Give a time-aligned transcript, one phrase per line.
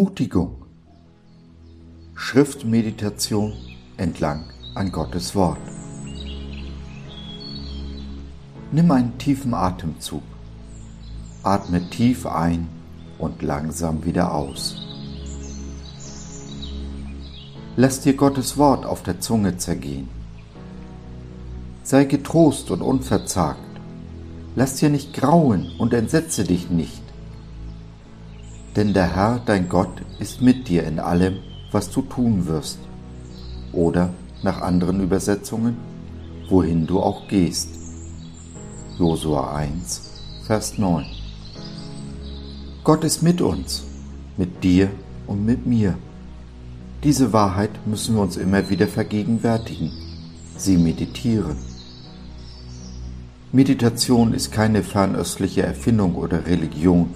[0.00, 0.56] Ermutigung.
[2.14, 3.52] Schriftmeditation
[3.98, 4.44] entlang
[4.74, 5.58] an Gottes Wort.
[8.72, 10.22] Nimm einen tiefen Atemzug.
[11.42, 12.66] Atme tief ein
[13.18, 14.80] und langsam wieder aus.
[17.76, 20.08] Lass dir Gottes Wort auf der Zunge zergehen.
[21.82, 23.60] Sei getrost und unverzagt.
[24.56, 26.99] Lass dir nicht grauen und entsetze dich nicht.
[28.76, 31.38] Denn der Herr, dein Gott, ist mit dir in allem,
[31.72, 32.78] was du tun wirst.
[33.72, 34.10] Oder
[34.42, 35.76] nach anderen Übersetzungen,
[36.48, 37.68] wohin du auch gehst.
[38.98, 40.10] Josua 1,
[40.46, 41.04] Vers 9.
[42.84, 43.84] Gott ist mit uns,
[44.36, 44.90] mit dir
[45.26, 45.96] und mit mir.
[47.02, 49.90] Diese Wahrheit müssen wir uns immer wieder vergegenwärtigen,
[50.56, 51.56] sie meditieren.
[53.52, 57.10] Meditation ist keine fernöstliche Erfindung oder Religion.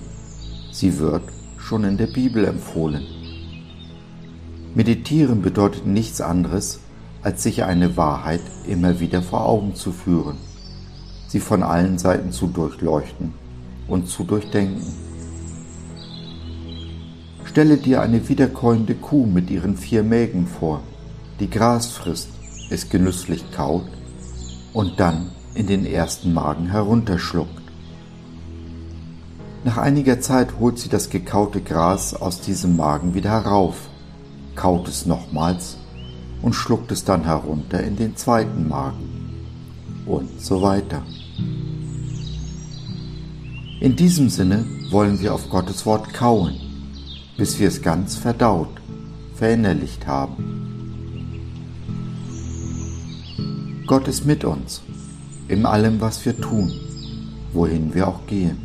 [0.73, 1.23] Sie wird
[1.65, 3.07] schon in der Bibel empfohlen.
[4.75, 6.81] Meditieren bedeutet nichts anderes,
[7.23, 10.37] als sich eine Wahrheit immer wieder vor Augen zu führen,
[11.27, 13.33] sie von allen Seiten zu durchleuchten
[13.89, 14.85] und zu durchdenken.
[17.47, 20.83] Stelle dir eine wiederkäuende Kuh mit ihren vier Mägen vor,
[21.41, 22.29] die Gras frisst,
[22.69, 23.89] es genüsslich kaut
[24.75, 27.64] und dann in den ersten Magen herunterschluckt.
[29.65, 33.89] Nach einiger Zeit holt sie das gekaute Gras aus diesem Magen wieder herauf,
[34.55, 35.79] kaut es nochmals
[36.43, 39.31] und schluckt es dann herunter in den zweiten Magen
[40.07, 41.03] und so weiter.
[43.81, 46.61] In diesem Sinne wollen wir auf Gottes Wort kauen
[47.37, 48.69] bis wir es ganz verdaut,
[49.35, 50.62] verinnerlicht haben.
[53.87, 54.83] Gott ist mit uns,
[55.48, 56.73] in allem, was wir tun,
[57.53, 58.64] wohin wir auch gehen.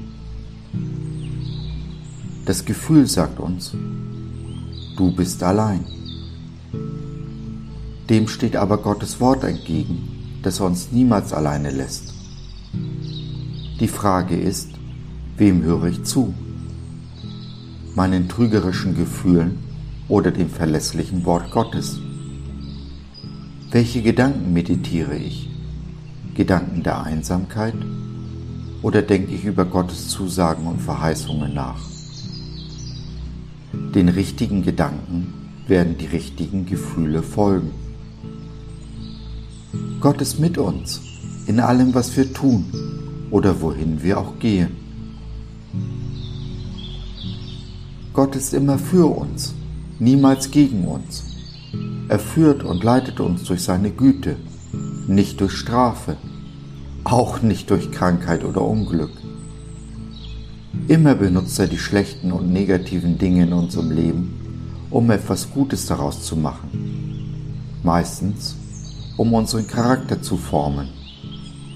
[2.50, 3.74] Das Gefühl sagt uns,
[4.98, 5.86] du bist allein.
[8.10, 12.12] Dem steht aber Gottes Wort entgegen, das er uns niemals alleine lässt.
[13.80, 14.70] Die Frage ist,
[15.38, 16.34] wem höre ich zu?
[17.94, 19.60] meinen trügerischen Gefühlen
[20.08, 22.00] oder dem verlässlichen Wort Gottes?
[23.70, 25.52] Welche Gedanken meditiere ich?
[26.34, 27.76] Gedanken der Einsamkeit?
[28.82, 31.89] Oder denke ich über Gottes Zusagen und Verheißungen nach?
[33.74, 35.34] Den richtigen Gedanken
[35.68, 37.72] werden die richtigen Gefühle folgen.
[40.00, 41.02] Gott ist mit uns
[41.46, 42.66] in allem, was wir tun
[43.32, 44.72] oder wohin wir auch gehen.
[48.14, 49.54] Gott ist immer für uns,
[50.00, 51.24] niemals gegen uns.
[52.08, 54.38] Er führt und leitet uns durch seine Güte,
[55.08, 56.18] nicht durch Strafe,
[57.04, 59.12] auch nicht durch Krankheit oder Unglück.
[60.90, 66.24] Immer benutzt er die schlechten und negativen Dinge in unserem Leben, um etwas Gutes daraus
[66.24, 67.38] zu machen.
[67.84, 68.56] Meistens,
[69.16, 70.88] um unseren Charakter zu formen,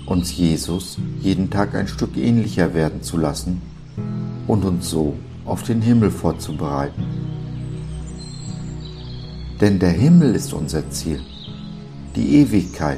[0.07, 3.61] uns Jesus jeden Tag ein Stück ähnlicher werden zu lassen
[4.47, 5.13] und uns so
[5.45, 7.03] auf den Himmel vorzubereiten.
[9.61, 11.21] Denn der Himmel ist unser Ziel,
[12.15, 12.97] die Ewigkeit.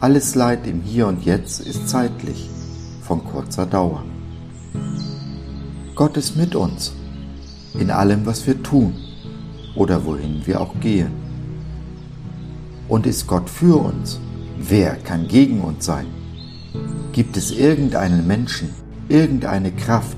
[0.00, 2.50] Alles Leid im Hier und Jetzt ist zeitlich,
[3.02, 4.02] von kurzer Dauer.
[6.00, 6.94] Gott ist mit uns,
[7.74, 8.94] in allem, was wir tun
[9.76, 11.10] oder wohin wir auch gehen.
[12.88, 14.18] Und ist Gott für uns,
[14.56, 16.06] wer kann gegen uns sein?
[17.12, 18.70] Gibt es irgendeinen Menschen,
[19.10, 20.16] irgendeine Kraft,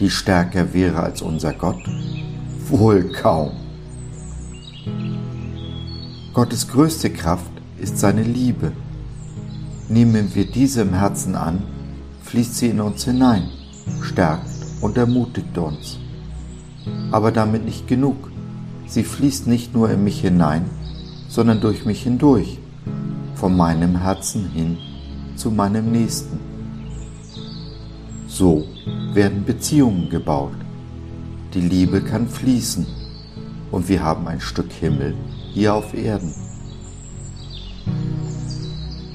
[0.00, 1.84] die stärker wäre als unser Gott?
[2.70, 3.50] Wohl kaum.
[6.32, 8.72] Gottes größte Kraft ist seine Liebe.
[9.90, 11.64] Nehmen wir diese im Herzen an,
[12.22, 13.50] fließt sie in uns hinein,
[14.00, 14.51] stärkt
[14.82, 15.98] und ermutigt uns.
[17.10, 18.30] Aber damit nicht genug.
[18.86, 20.68] Sie fließt nicht nur in mich hinein,
[21.28, 22.58] sondern durch mich hindurch,
[23.34, 24.76] von meinem Herzen hin
[25.36, 26.38] zu meinem Nächsten.
[28.26, 28.66] So
[29.14, 30.52] werden Beziehungen gebaut.
[31.54, 32.86] Die Liebe kann fließen
[33.70, 35.14] und wir haben ein Stück Himmel
[35.52, 36.34] hier auf Erden.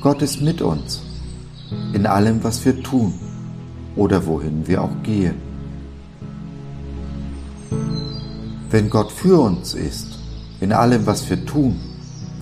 [0.01, 1.01] Gott ist mit uns
[1.93, 3.13] in allem, was wir tun
[3.95, 5.46] oder wohin wir auch gehen.
[8.69, 10.19] Wenn Gott für uns ist,
[10.59, 11.79] in allem, was wir tun,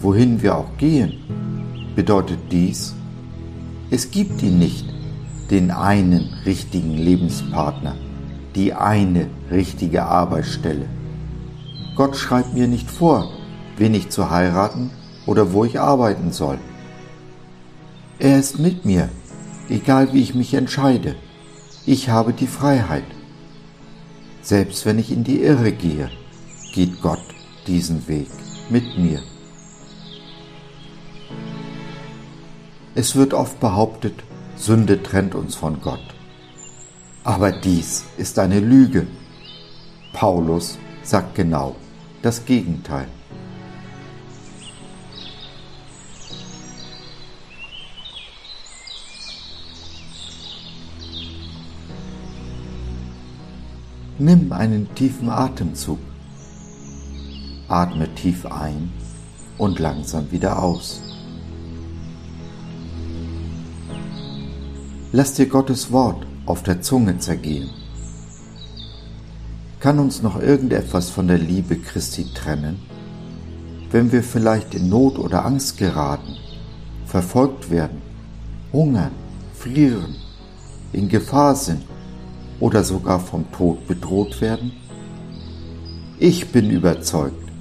[0.01, 1.13] wohin wir auch gehen,
[1.95, 2.95] bedeutet dies,
[3.91, 4.87] es gibt ihn nicht
[5.51, 7.95] den einen richtigen Lebenspartner,
[8.55, 10.87] die eine richtige Arbeitsstelle.
[11.95, 13.29] Gott schreibt mir nicht vor,
[13.77, 14.89] wen ich zu heiraten
[15.27, 16.57] oder wo ich arbeiten soll.
[18.17, 19.09] Er ist mit mir,
[19.69, 21.15] egal wie ich mich entscheide.
[21.85, 23.03] Ich habe die Freiheit.
[24.45, 26.11] Selbst wenn ich in die Irre gehe,
[26.71, 27.23] geht Gott
[27.65, 28.29] diesen Weg
[28.69, 29.23] mit mir.
[32.93, 34.13] Es wird oft behauptet,
[34.55, 36.13] Sünde trennt uns von Gott.
[37.23, 39.07] Aber dies ist eine Lüge.
[40.13, 41.75] Paulus sagt genau
[42.21, 43.07] das Gegenteil.
[54.17, 55.99] Nimm einen tiefen Atemzug.
[57.67, 58.89] Atme tief ein
[59.57, 61.01] und langsam wieder aus.
[65.11, 67.69] Lass dir Gottes Wort auf der Zunge zergehen.
[69.81, 72.79] Kann uns noch irgendetwas von der Liebe Christi trennen?
[73.91, 76.37] Wenn wir vielleicht in Not oder Angst geraten,
[77.05, 78.01] verfolgt werden,
[78.71, 79.11] hungern,
[79.53, 80.15] frieren,
[80.93, 81.83] in Gefahr sind
[82.59, 84.71] oder sogar vom Tod bedroht werden?
[86.17, 87.51] Ich bin überzeugt,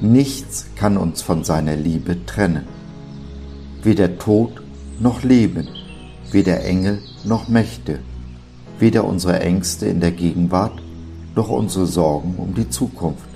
[0.00, 2.64] nichts kann uns von seiner Liebe trennen.
[3.82, 4.62] Weder Tod
[4.98, 5.68] noch Leben,
[6.30, 7.98] weder Engel noch Mächte,
[8.78, 10.80] weder unsere Ängste in der Gegenwart
[11.34, 13.28] noch unsere Sorgen um die Zukunft.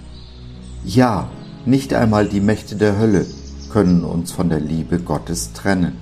[0.85, 1.29] Ja,
[1.65, 3.27] nicht einmal die Mächte der Hölle
[3.71, 5.99] können uns von der Liebe Gottes trennen.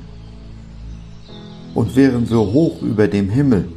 [1.75, 3.69] Und wären wir hoch über dem Himmel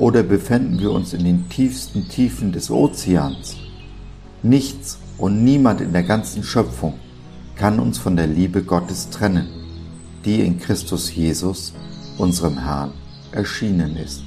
[0.00, 3.56] oder befänden wir uns in den tiefsten Tiefen des Ozeans,
[4.42, 6.94] nichts und niemand in der ganzen Schöpfung
[7.54, 9.46] kann uns von der Liebe Gottes trennen,
[10.24, 11.74] die in Christus Jesus,
[12.16, 12.92] unserem Herrn,
[13.32, 14.22] erschienen ist.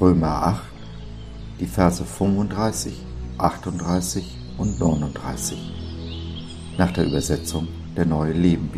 [0.00, 0.62] Römer 8,
[1.60, 2.94] die Verse 35,
[3.36, 4.24] 38
[4.56, 5.58] und 39
[6.78, 8.70] nach der Übersetzung der Neue Leben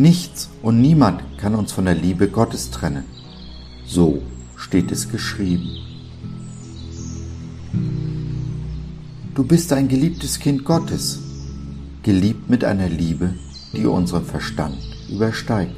[0.00, 3.04] Nichts und niemand kann uns von der Liebe Gottes trennen.
[3.84, 4.22] So
[4.56, 5.68] steht es geschrieben.
[9.34, 11.18] Du bist ein geliebtes Kind Gottes,
[12.02, 13.34] geliebt mit einer Liebe,
[13.74, 14.78] die unseren Verstand
[15.10, 15.76] übersteigt.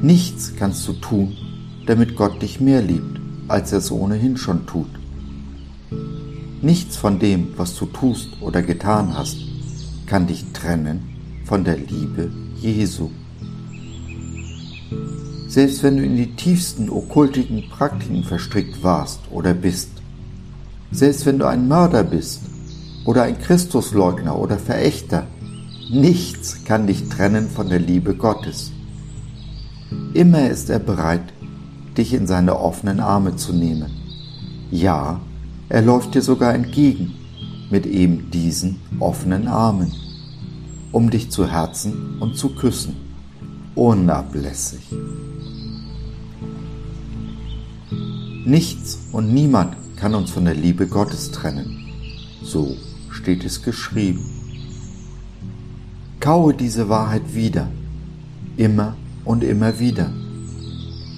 [0.00, 1.36] Nichts kannst du tun,
[1.86, 3.18] damit Gott dich mehr liebt,
[3.48, 4.90] als er es ohnehin schon tut.
[6.62, 9.38] Nichts von dem, was du tust oder getan hast,
[10.06, 11.02] kann dich trennen
[11.44, 13.10] von der Liebe Jesu.
[15.48, 19.90] Selbst wenn du in die tiefsten okkultigen Praktiken verstrickt warst oder bist,
[20.90, 22.42] selbst wenn du ein Mörder bist
[23.04, 25.26] oder ein Christusleugner oder Verächter,
[25.90, 28.72] nichts kann dich trennen von der Liebe Gottes.
[30.12, 31.32] Immer ist er bereit,
[31.96, 33.90] dich in seine offenen Arme zu nehmen.
[34.70, 35.20] Ja,
[35.68, 37.14] er läuft dir sogar entgegen
[37.70, 39.92] mit eben diesen offenen Armen,
[40.92, 42.96] um dich zu Herzen und zu küssen,
[43.74, 44.80] unablässig.
[48.44, 51.86] Nichts und niemand kann uns von der Liebe Gottes trennen.
[52.42, 52.76] So
[53.10, 54.24] steht es geschrieben.
[56.20, 57.68] Kaue diese Wahrheit wieder,
[58.56, 60.10] immer und immer wieder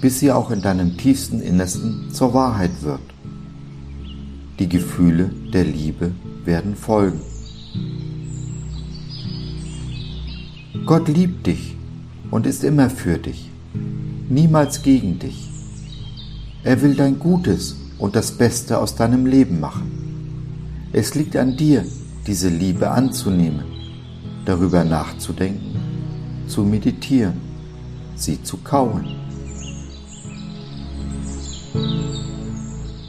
[0.01, 2.99] bis sie auch in deinem tiefsten Innersten zur Wahrheit wird.
[4.57, 6.11] Die Gefühle der Liebe
[6.43, 7.21] werden folgen.
[10.85, 11.77] Gott liebt dich
[12.31, 13.51] und ist immer für dich,
[14.29, 15.47] niemals gegen dich.
[16.63, 20.87] Er will dein Gutes und das Beste aus deinem Leben machen.
[20.91, 21.85] Es liegt an dir,
[22.25, 23.63] diese Liebe anzunehmen,
[24.45, 25.75] darüber nachzudenken,
[26.47, 27.33] zu meditieren,
[28.15, 29.05] sie zu kauen.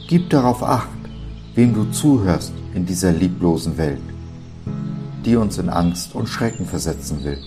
[0.07, 0.89] Gib darauf acht,
[1.55, 4.01] wem du zuhörst in dieser lieblosen Welt,
[5.25, 7.39] die uns in Angst und Schrecken versetzen will.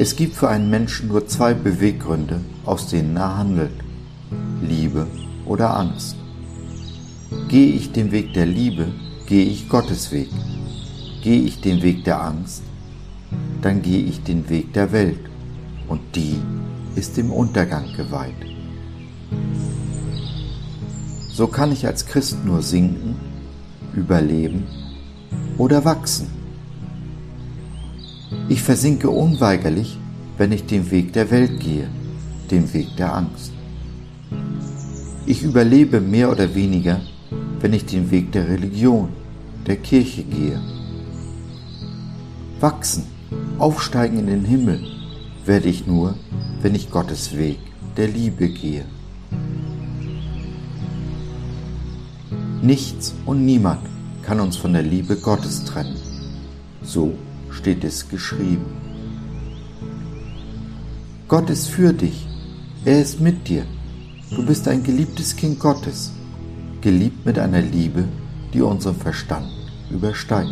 [0.00, 3.72] Es gibt für einen Menschen nur zwei Beweggründe, aus denen er handelt,
[4.62, 5.08] Liebe
[5.44, 6.14] oder Angst.
[7.48, 8.92] Gehe ich den Weg der Liebe,
[9.26, 10.28] gehe ich Gottes Weg.
[11.24, 12.62] Gehe ich den Weg der Angst,
[13.60, 15.18] dann gehe ich den Weg der Welt
[15.88, 16.38] und die
[16.94, 18.36] ist dem Untergang geweiht.
[21.28, 23.16] So kann ich als Christ nur sinken,
[23.94, 24.64] überleben
[25.58, 26.37] oder wachsen.
[28.50, 29.98] Ich versinke unweigerlich,
[30.38, 31.90] wenn ich den Weg der Welt gehe,
[32.50, 33.52] den Weg der Angst.
[35.26, 37.02] Ich überlebe mehr oder weniger,
[37.60, 39.10] wenn ich den Weg der Religion,
[39.66, 40.58] der Kirche gehe.
[42.58, 43.04] Wachsen,
[43.58, 44.80] aufsteigen in den Himmel
[45.44, 46.14] werde ich nur,
[46.62, 47.58] wenn ich Gottes Weg
[47.98, 48.86] der Liebe gehe.
[52.62, 53.80] Nichts und niemand
[54.22, 55.96] kann uns von der Liebe Gottes trennen.
[56.82, 57.12] So
[57.50, 58.66] steht es geschrieben.
[61.28, 62.26] Gott ist für dich.
[62.84, 63.64] Er ist mit dir.
[64.30, 66.12] du bist ein geliebtes Kind Gottes,
[66.80, 68.04] geliebt mit einer Liebe,
[68.52, 69.48] die unseren Verstand
[69.90, 70.50] übersteigt.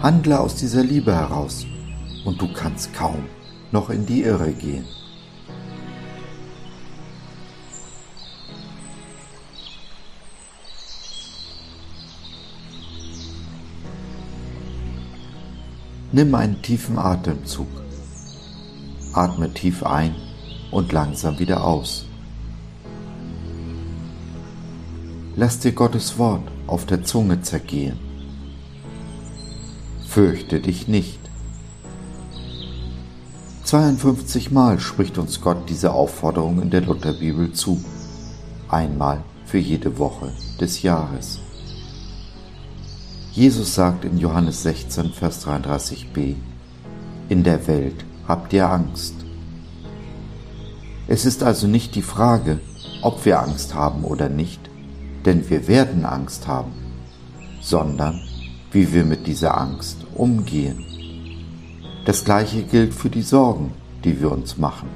[0.00, 1.66] Handle aus dieser Liebe heraus
[2.24, 3.24] und du kannst kaum
[3.72, 4.84] noch in die Irre gehen.
[16.14, 17.66] Nimm einen tiefen Atemzug.
[19.14, 20.14] Atme tief ein
[20.70, 22.04] und langsam wieder aus.
[25.34, 27.98] Lass dir Gottes Wort auf der Zunge zergehen.
[30.06, 31.18] Fürchte dich nicht.
[33.64, 37.82] 52 Mal spricht uns Gott diese Aufforderung in der Lutherbibel zu.
[38.68, 40.30] Einmal für jede Woche
[40.60, 41.40] des Jahres.
[43.34, 46.36] Jesus sagt in Johannes 16, Vers 33b,
[47.28, 49.16] In der Welt habt ihr Angst.
[51.08, 52.60] Es ist also nicht die Frage,
[53.02, 54.60] ob wir Angst haben oder nicht,
[55.24, 56.70] denn wir werden Angst haben,
[57.60, 58.20] sondern
[58.70, 60.84] wie wir mit dieser Angst umgehen.
[62.04, 63.72] Das gleiche gilt für die Sorgen,
[64.04, 64.88] die wir uns machen.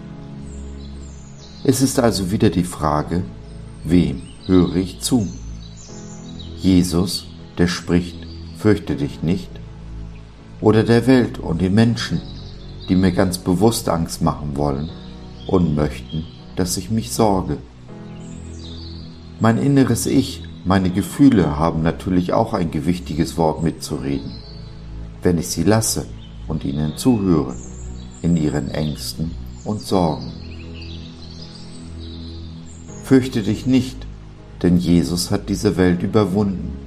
[1.65, 3.25] Es ist also wieder die Frage,
[3.83, 5.27] wem höre ich zu?
[6.61, 7.27] Jesus,
[7.59, 8.18] der spricht,
[8.59, 9.51] fürchte dich nicht,
[10.61, 12.21] oder der Welt und den Menschen,
[12.89, 14.91] die mir ganz bewusst Angst machen wollen
[15.47, 16.25] und möchten,
[16.57, 17.59] dass ich mich sorge.
[19.39, 24.33] Mein inneres Ich, meine Gefühle haben natürlich auch ein gewichtiges Wort mitzureden,
[25.23, 26.07] wenn ich sie lasse
[26.49, 27.55] und ihnen zuhöre
[28.23, 29.31] in ihren Ängsten
[29.65, 30.33] und Sorgen.
[33.05, 34.07] Fürchte dich nicht,
[34.63, 36.78] denn Jesus hat diese Welt überwunden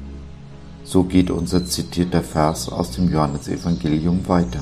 [0.91, 4.61] so geht unser zitierter Vers aus dem Johannesevangelium weiter.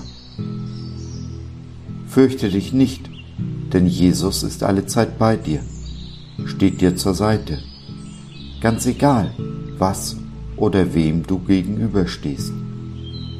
[2.07, 3.09] Fürchte dich nicht,
[3.73, 5.61] denn Jesus ist alle Zeit bei dir,
[6.45, 7.57] steht dir zur Seite.
[8.61, 9.33] Ganz egal,
[9.79, 10.17] was
[10.55, 12.53] oder wem du gegenüberstehst.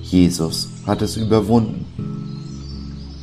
[0.02, 1.86] Jesus hat es überwunden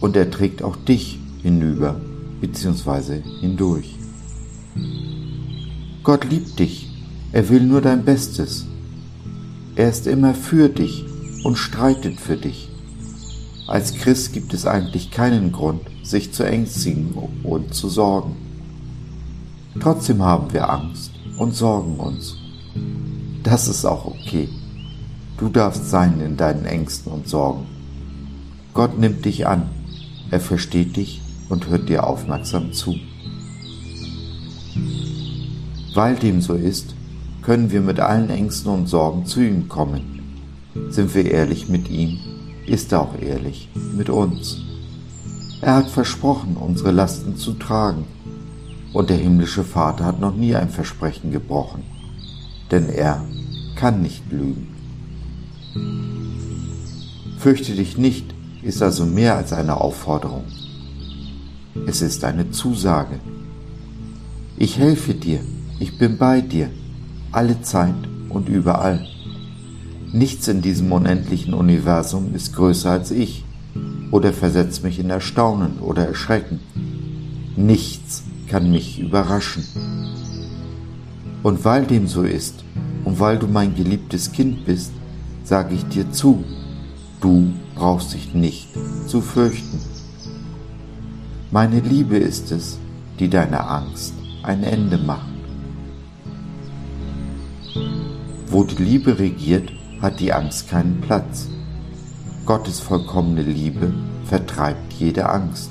[0.01, 2.01] und er trägt auch dich hinüber
[2.41, 3.21] bzw.
[3.41, 3.97] hindurch.
[6.05, 6.89] Gott liebt dich,
[7.33, 8.67] er will nur dein Bestes
[9.77, 11.05] er ist immer für dich
[11.45, 12.71] und streitet für dich.
[13.69, 18.37] Als Christ gibt es eigentlich keinen Grund, sich zu ängstigen und zu sorgen.
[19.79, 22.37] Trotzdem haben wir Angst und sorgen uns.
[23.43, 24.49] Das ist auch okay.
[25.37, 27.67] Du darfst sein in deinen Ängsten und Sorgen.
[28.73, 29.69] Gott nimmt dich an,
[30.31, 32.97] er versteht dich und hört dir aufmerksam zu.
[35.95, 36.95] Weil dem so ist,
[37.47, 40.03] können wir mit allen Ängsten und Sorgen zu ihm kommen.
[40.89, 42.19] Sind wir ehrlich mit ihm,
[42.67, 44.63] ist er auch ehrlich mit uns.
[45.61, 48.05] Er hat versprochen, unsere Lasten zu tragen,
[48.93, 51.85] und der himmlische Vater hat noch nie ein Versprechen gebrochen,
[52.73, 53.25] denn er
[53.77, 54.67] kann nicht lügen.
[57.39, 60.43] Fürchte dich nicht ist also mehr als eine Aufforderung.
[61.87, 63.21] Es ist eine Zusage.
[64.57, 65.39] Ich helfe dir,
[65.79, 66.71] ich bin bei dir,
[67.37, 67.95] alle Zeit
[68.31, 69.07] und überall.
[70.11, 73.45] Nichts in diesem unendlichen Universum ist größer als ich
[74.11, 76.61] oder versetzt mich in Erstaunen oder Erschrecken.
[77.55, 79.65] Nichts kann mich überraschen.
[81.43, 82.65] Und weil dem so ist
[83.05, 84.93] und weil du mein geliebtes Kind bist,
[85.45, 86.43] sage ich dir zu,
[87.21, 88.69] du brauchst dich nicht
[89.07, 89.79] zu fürchten.
[91.51, 92.79] Meine Liebe ist es,
[93.19, 95.36] die deiner Angst ein Ende macht.
[98.57, 99.71] Wo die Liebe regiert,
[100.01, 101.47] hat die Angst keinen Platz.
[102.47, 103.93] Gottes vollkommene Liebe
[104.25, 105.71] vertreibt jede Angst.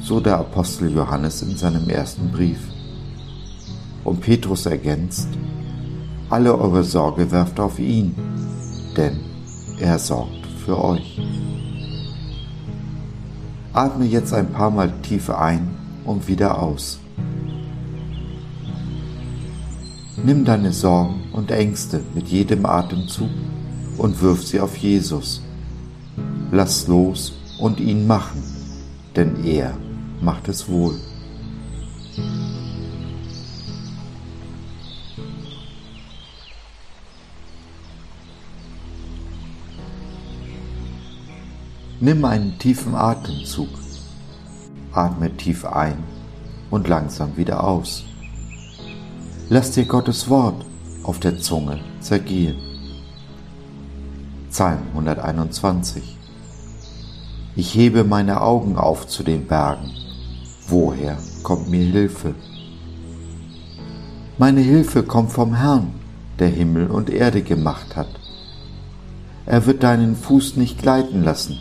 [0.00, 2.58] So der Apostel Johannes in seinem ersten Brief.
[4.02, 5.28] Und Petrus ergänzt,
[6.30, 8.16] alle eure Sorge werft auf ihn,
[8.96, 9.20] denn
[9.78, 11.20] er sorgt für euch.
[13.72, 15.70] Atme jetzt ein paar Mal tief ein
[16.04, 16.98] und wieder aus.
[20.24, 23.30] Nimm deine Sorgen und Ängste mit jedem Atemzug
[23.98, 25.42] und wirf sie auf Jesus.
[26.50, 28.42] Lass los und ihn machen,
[29.14, 29.76] denn er
[30.20, 30.94] macht es wohl.
[42.00, 43.68] Nimm einen tiefen Atemzug.
[44.92, 45.98] Atme tief ein
[46.70, 48.07] und langsam wieder aus.
[49.50, 50.66] Lass dir Gottes Wort
[51.02, 52.56] auf der Zunge zergehen.
[54.50, 56.18] Psalm 121
[57.56, 59.90] Ich hebe meine Augen auf zu den Bergen.
[60.68, 62.34] Woher kommt mir Hilfe?
[64.36, 65.94] Meine Hilfe kommt vom Herrn,
[66.38, 68.20] der Himmel und Erde gemacht hat.
[69.46, 71.58] Er wird deinen Fuß nicht gleiten lassen,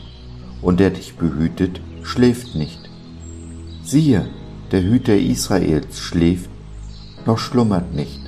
[0.62, 2.82] und der dich behütet, schläft nicht.
[3.82, 4.28] Siehe,
[4.74, 6.50] der Hüter Israels schläft,
[7.28, 8.22] noch schlummert nicht.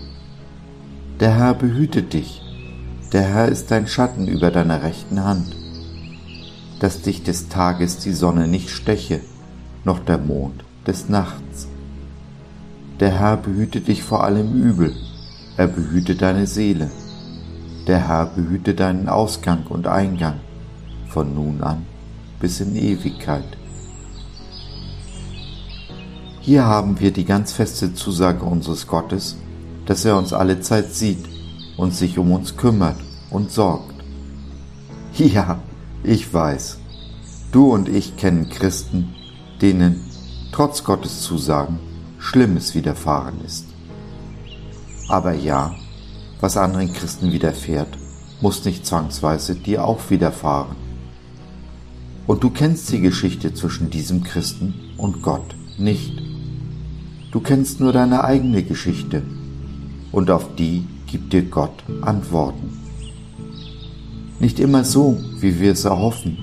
[1.19, 2.41] Der Herr behütet dich,
[3.13, 5.55] der Herr ist dein Schatten über deiner rechten Hand,
[6.79, 9.21] dass dich des Tages die Sonne nicht steche,
[9.83, 11.67] noch der Mond des Nachts.
[12.99, 14.93] Der Herr behüte dich vor allem Übel,
[15.57, 16.91] er behüte deine Seele.
[17.87, 20.41] Der Herr behüte deinen Ausgang und Eingang
[21.07, 21.85] von nun an
[22.39, 23.58] bis in Ewigkeit.
[26.49, 29.37] Hier haben wir die ganz feste Zusage unseres Gottes,
[29.85, 31.23] dass er uns alle Zeit sieht
[31.77, 33.93] und sich um uns kümmert und sorgt.
[35.15, 35.59] Ja,
[36.03, 36.79] ich weiß,
[37.51, 39.13] du und ich kennen Christen,
[39.61, 40.03] denen,
[40.51, 41.77] trotz Gottes Zusagen,
[42.17, 43.67] Schlimmes widerfahren ist.
[45.07, 45.75] Aber ja,
[46.41, 47.95] was anderen Christen widerfährt,
[48.41, 50.75] muss nicht zwangsweise dir auch widerfahren.
[52.25, 56.28] Und du kennst die Geschichte zwischen diesem Christen und Gott nicht.
[57.31, 59.21] Du kennst nur deine eigene Geschichte
[60.11, 62.79] und auf die gibt dir Gott Antworten.
[64.39, 66.37] Nicht immer so, wie wir es erhoffen,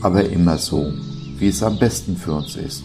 [0.00, 0.90] aber immer so,
[1.38, 2.84] wie es am besten für uns ist.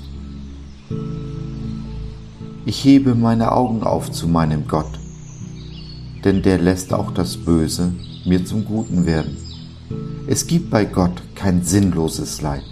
[2.65, 4.99] Ich hebe meine Augen auf zu meinem Gott,
[6.25, 7.93] denn der lässt auch das Böse
[8.25, 9.37] mir zum Guten werden.
[10.27, 12.63] Es gibt bei Gott kein sinnloses Leid.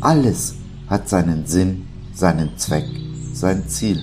[0.00, 0.54] Alles
[0.88, 2.86] hat seinen Sinn, seinen Zweck,
[3.38, 4.02] sein Ziel.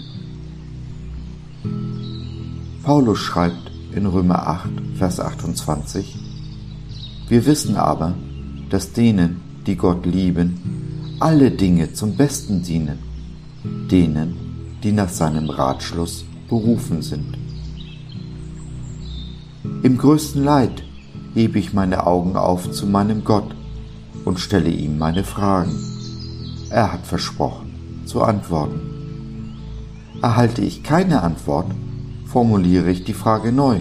[2.83, 6.15] Paulus schreibt in Römer 8, Vers 28,
[7.27, 8.13] Wir wissen aber,
[8.69, 12.99] dass denen, die Gott lieben, alle Dinge zum Besten dienen,
[13.91, 14.35] denen,
[14.83, 17.37] die nach seinem Ratschluss berufen sind.
[19.83, 20.83] Im größten Leid
[21.33, 23.55] hebe ich meine Augen auf zu meinem Gott
[24.23, 25.75] und stelle ihm meine Fragen.
[26.69, 28.94] Er hat versprochen zu antworten.
[30.21, 31.71] Erhalte ich keine Antwort,
[32.25, 33.79] formuliere ich die Frage neu.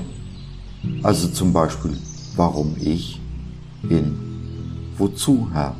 [1.02, 1.96] Also zum Beispiel,
[2.36, 3.20] warum ich,
[3.88, 4.16] in,
[4.96, 5.76] wozu, Herr?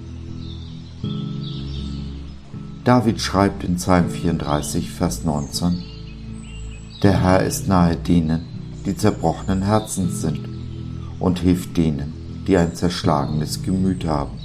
[2.84, 5.82] David schreibt in Psalm 34, Vers 19,
[7.02, 8.42] Der Herr ist nahe denen,
[8.86, 10.40] die zerbrochenen Herzens sind,
[11.18, 12.12] und hilft denen,
[12.46, 14.38] die ein zerschlagenes Gemüt haben.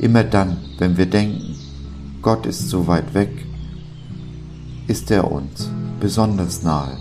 [0.00, 1.56] Immer dann, wenn wir denken,
[2.22, 3.30] Gott ist so weit weg,
[4.90, 6.98] ist er uns besonders nahe.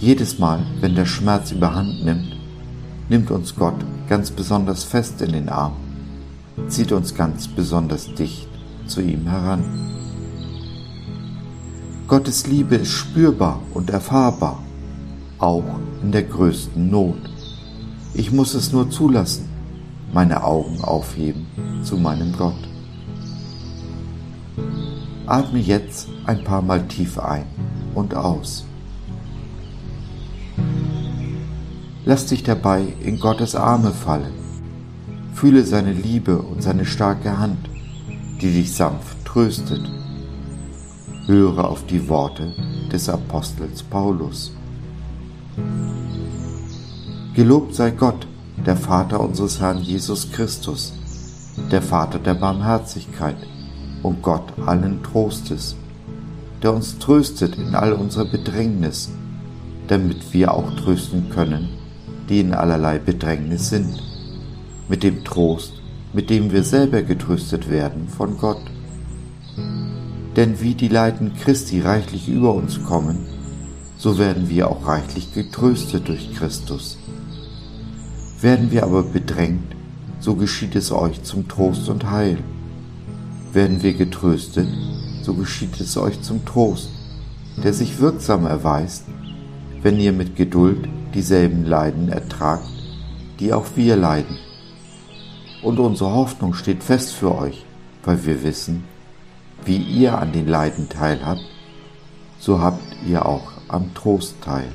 [0.00, 2.34] Jedes Mal, wenn der Schmerz überhand nimmt,
[3.10, 3.74] nimmt uns Gott
[4.08, 5.74] ganz besonders fest in den Arm,
[6.68, 8.48] zieht uns ganz besonders dicht
[8.86, 9.62] zu ihm heran.
[12.06, 14.62] Gottes Liebe ist spürbar und erfahrbar,
[15.38, 15.64] auch
[16.02, 17.18] in der größten Not.
[18.14, 19.46] Ich muss es nur zulassen,
[20.14, 21.44] meine Augen aufheben
[21.82, 22.67] zu meinem Gott.
[25.28, 27.44] Atme jetzt ein paar Mal tief ein
[27.94, 28.64] und aus.
[32.06, 34.32] Lass dich dabei in Gottes Arme fallen.
[35.34, 37.68] Fühle seine Liebe und seine starke Hand,
[38.40, 39.82] die dich sanft tröstet.
[41.26, 42.54] Höre auf die Worte
[42.90, 44.52] des Apostels Paulus.
[47.34, 48.26] Gelobt sei Gott,
[48.64, 50.94] der Vater unseres Herrn Jesus Christus,
[51.70, 53.36] der Vater der Barmherzigkeit
[54.02, 55.76] und Gott allen Trostes,
[56.62, 59.10] der uns tröstet in all unserer Bedrängnis,
[59.88, 61.68] damit wir auch trösten können,
[62.28, 64.02] die in allerlei Bedrängnis sind,
[64.88, 65.74] mit dem Trost,
[66.12, 68.62] mit dem wir selber getröstet werden von Gott.
[70.36, 73.26] Denn wie die Leiden Christi reichlich über uns kommen,
[73.96, 76.98] so werden wir auch reichlich getröstet durch Christus.
[78.40, 79.74] Werden wir aber bedrängt,
[80.20, 82.38] so geschieht es euch zum Trost und Heil.
[83.52, 84.68] Werden wir getröstet,
[85.22, 86.90] so geschieht es euch zum Trost,
[87.62, 89.04] der sich wirksam erweist,
[89.82, 92.68] wenn ihr mit Geduld dieselben Leiden ertragt,
[93.40, 94.36] die auch wir leiden.
[95.62, 97.64] Und unsere Hoffnung steht fest für euch,
[98.04, 98.84] weil wir wissen,
[99.64, 101.44] wie ihr an den Leiden teilhabt,
[102.38, 104.68] so habt ihr auch am Trost teil.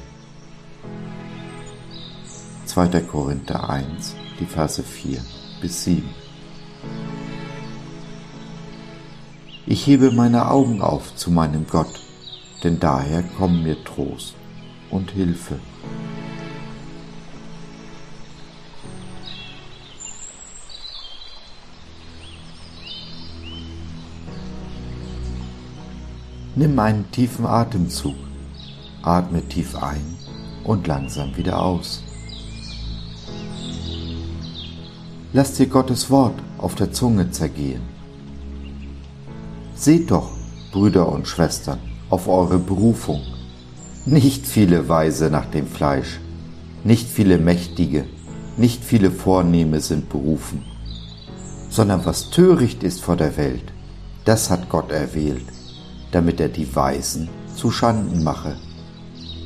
[2.66, 3.02] 2.
[3.02, 5.20] Korinther 1, die Verse 4
[5.62, 6.23] bis 7.
[9.66, 12.02] Ich hebe meine Augen auf zu meinem Gott,
[12.66, 14.36] denn daher kommen mir Trost
[14.90, 15.58] und Hilfe.
[26.56, 28.16] Nimm einen tiefen Atemzug,
[29.02, 30.18] atme tief ein
[30.66, 32.04] und langsam wieder aus.
[35.32, 37.93] Lass dir Gottes Wort auf der Zunge zergehen.
[39.84, 40.30] Seht doch,
[40.72, 41.78] Brüder und Schwestern,
[42.10, 43.22] auf eure Berufung.
[44.06, 46.22] Nicht viele Weise nach dem Fleisch,
[46.86, 48.06] nicht viele Mächtige,
[48.56, 50.64] nicht viele Vornehme sind berufen,
[51.70, 53.74] sondern was töricht ist vor der Welt,
[54.24, 55.44] das hat Gott erwählt,
[56.14, 58.56] damit er die Weisen zu Schanden mache.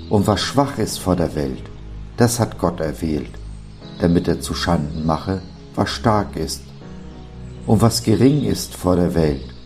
[0.08, 1.64] Und was schwach ist vor der Welt,
[2.16, 3.32] das hat Gott erwählt,
[4.00, 5.42] damit er zu Schanden mache,
[5.74, 6.62] was stark ist.
[7.66, 9.57] Und was gering ist vor der Welt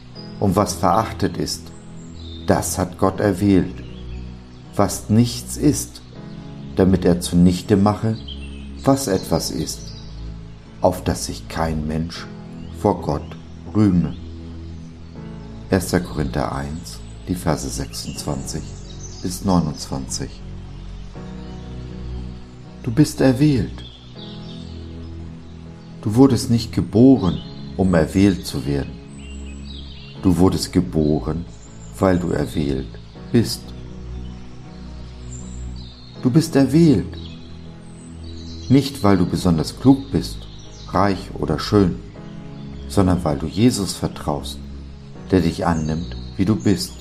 [0.41, 1.71] und was verachtet ist,
[2.47, 3.75] das hat Gott erwählt,
[4.75, 6.01] was nichts ist,
[6.75, 8.17] damit er zunichte mache,
[8.83, 9.93] was etwas ist,
[10.81, 12.25] auf das sich kein Mensch
[12.79, 13.37] vor Gott
[13.75, 14.15] rühme.
[15.69, 15.91] 1.
[16.03, 18.63] Korinther 1, die Verse 26
[19.21, 20.27] bis 29.
[22.81, 23.85] Du bist erwählt.
[26.01, 27.37] Du wurdest nicht geboren,
[27.77, 29.00] um erwählt zu werden.
[30.21, 31.45] Du wurdest geboren,
[31.99, 32.87] weil du erwählt
[33.31, 33.61] bist.
[36.21, 37.17] Du bist erwählt,
[38.69, 40.37] nicht weil du besonders klug bist,
[40.89, 41.95] reich oder schön,
[42.87, 44.59] sondern weil du Jesus vertraust
[45.31, 46.93] der dich annimmt, wie du bist,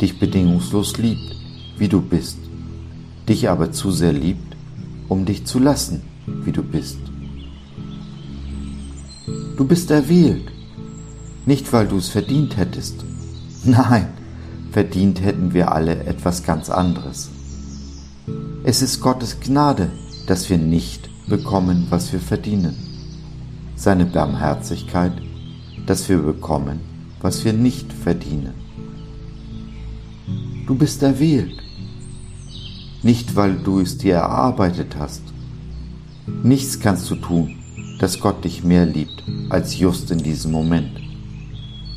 [0.00, 1.36] dich bedingungslos liebt,
[1.76, 2.38] wie du bist,
[3.28, 4.56] dich aber zu sehr liebt,
[5.08, 6.98] um dich zu lassen, wie du bist.
[9.56, 10.50] Du bist erwählt,
[11.46, 13.04] nicht weil du es verdient hättest.
[13.64, 14.08] Nein,
[14.72, 17.30] verdient hätten wir alle etwas ganz anderes.
[18.64, 19.90] Es ist Gottes Gnade,
[20.26, 22.74] dass wir nicht bekommen, was wir verdienen.
[23.76, 25.12] Seine Barmherzigkeit,
[25.86, 26.80] dass wir bekommen,
[27.20, 28.54] was wir nicht verdienen.
[30.66, 31.62] Du bist erwählt,
[33.02, 35.22] nicht weil du es dir erarbeitet hast.
[36.42, 37.56] Nichts kannst du tun,
[37.98, 41.03] dass Gott dich mehr liebt als just in diesem Moment.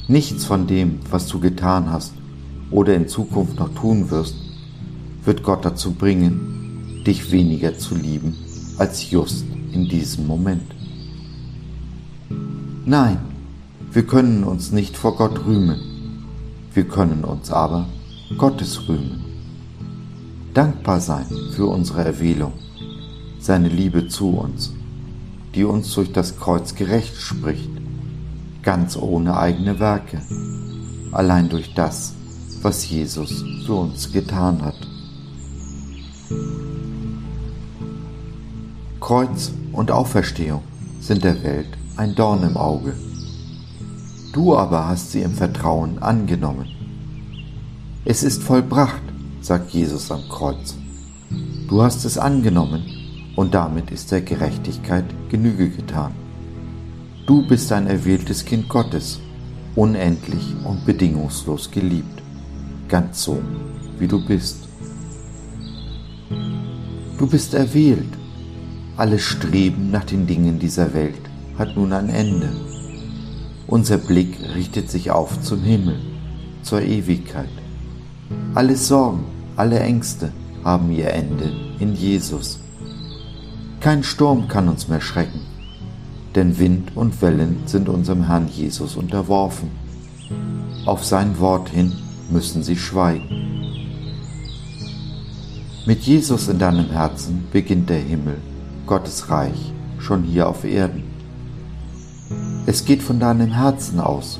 [0.09, 2.13] Nichts von dem, was du getan hast
[2.71, 4.35] oder in Zukunft noch tun wirst,
[5.25, 8.33] wird Gott dazu bringen, dich weniger zu lieben
[8.77, 10.63] als just in diesem Moment.
[12.85, 13.17] Nein,
[13.91, 16.23] wir können uns nicht vor Gott rühmen,
[16.73, 17.87] wir können uns aber
[18.37, 19.25] Gottes rühmen.
[20.53, 22.53] Dankbar sein für unsere Erwählung,
[23.39, 24.71] seine Liebe zu uns,
[25.53, 27.76] die uns durch das Kreuz gerecht spricht,
[28.67, 30.21] ganz ohne eigene Werke,
[31.13, 32.13] allein durch das,
[32.61, 34.75] was Jesus für uns getan hat.
[38.99, 40.63] Kreuz und Auferstehung
[40.99, 42.93] sind der Welt ein Dorn im Auge.
[44.33, 46.67] Du aber hast sie im Vertrauen angenommen.
[48.03, 49.03] Es ist vollbracht,
[49.39, 50.75] sagt Jesus am Kreuz.
[51.69, 52.83] Du hast es angenommen
[53.37, 56.26] und damit ist der Gerechtigkeit Genüge getan.
[57.27, 59.19] Du bist ein erwähltes Kind Gottes,
[59.75, 62.23] unendlich und bedingungslos geliebt,
[62.87, 63.41] ganz so,
[63.99, 64.69] wie du bist.
[67.17, 68.07] Du bist erwählt.
[68.95, 71.19] Alles Streben nach den Dingen dieser Welt
[71.57, 72.47] hat nun ein Ende.
[73.67, 75.99] Unser Blick richtet sich auf zum Himmel,
[76.61, 77.49] zur Ewigkeit.
[78.55, 79.25] Alle Sorgen,
[79.57, 80.31] alle Ängste
[80.63, 82.59] haben ihr Ende in Jesus.
[83.81, 85.41] Kein Sturm kann uns mehr schrecken,
[86.37, 89.71] denn Wind und Wellen sind unserem Herrn Jesus unterworfen.
[90.85, 91.91] Auf sein Wort hin
[92.29, 93.25] müssen sie schweigen.
[95.87, 98.37] Mit Jesus in deinem Herzen beginnt der Himmel,
[98.85, 101.05] Gottes Reich, schon hier auf Erden.
[102.67, 104.39] Es geht von deinem Herzen aus,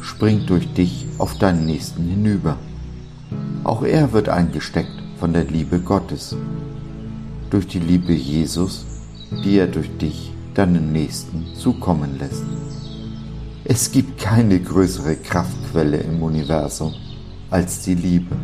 [0.00, 2.56] springt durch dich auf deinen Nächsten hinüber.
[3.62, 6.34] Auch er wird eingesteckt von der Liebe Gottes,
[7.50, 8.86] durch die Liebe Jesus,
[9.44, 12.42] die er durch dich deinen Nächsten zukommen lässt.
[13.62, 16.92] Es gibt keine größere Kraftquelle im Universum
[17.48, 18.34] als die Liebe.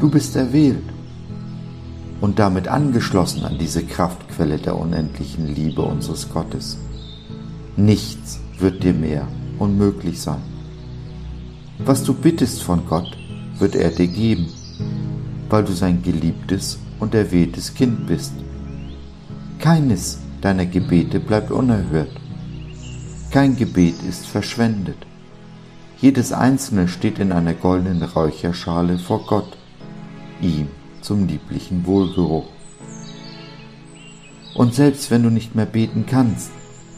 [0.00, 0.82] Du bist erwählt
[2.20, 6.76] und damit angeschlossen an diese Kraftquelle der unendlichen Liebe unseres Gottes.
[7.76, 9.28] Nichts wird dir mehr
[9.60, 10.42] unmöglich sein.
[11.78, 13.16] Was du bittest von Gott,
[13.60, 14.48] wird er dir geben,
[15.48, 18.32] weil du sein geliebtes und erwähltes Kind bist.
[19.58, 22.12] Keines deiner Gebete bleibt unerhört.
[23.30, 24.98] Kein Gebet ist verschwendet.
[25.98, 29.56] Jedes einzelne steht in einer goldenen Räucherschale vor Gott,
[30.40, 30.68] ihm
[31.00, 32.46] zum lieblichen Wohlgeruch.
[34.54, 36.50] Und selbst wenn du nicht mehr beten kannst,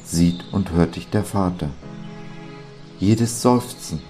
[0.04, 1.70] sieht und hört dich der Vater.
[2.98, 4.00] jedes Seufzen,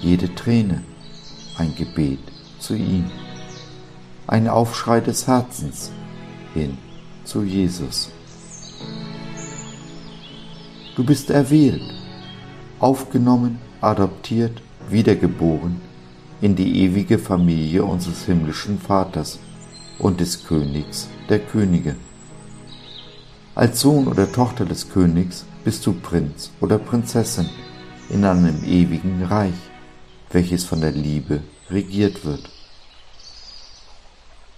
[0.00, 0.82] jede Träne
[1.56, 2.20] ein Gebet
[2.58, 3.06] zu ihm,
[4.26, 5.90] ein Aufschrei des Herzens
[6.52, 6.76] hin
[7.26, 8.10] zu Jesus.
[10.94, 11.82] Du bist erwählt,
[12.80, 15.80] aufgenommen, adoptiert, wiedergeboren
[16.40, 19.38] in die ewige Familie unseres himmlischen Vaters
[19.98, 21.96] und des Königs der Könige.
[23.54, 27.48] Als Sohn oder Tochter des Königs bist du Prinz oder Prinzessin
[28.10, 29.54] in einem ewigen Reich,
[30.30, 32.55] welches von der Liebe regiert wird.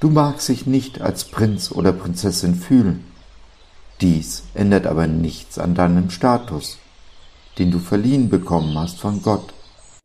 [0.01, 3.05] Du magst dich nicht als Prinz oder Prinzessin fühlen,
[4.01, 6.79] dies ändert aber nichts an deinem Status,
[7.59, 9.53] den du verliehen bekommen hast von Gott,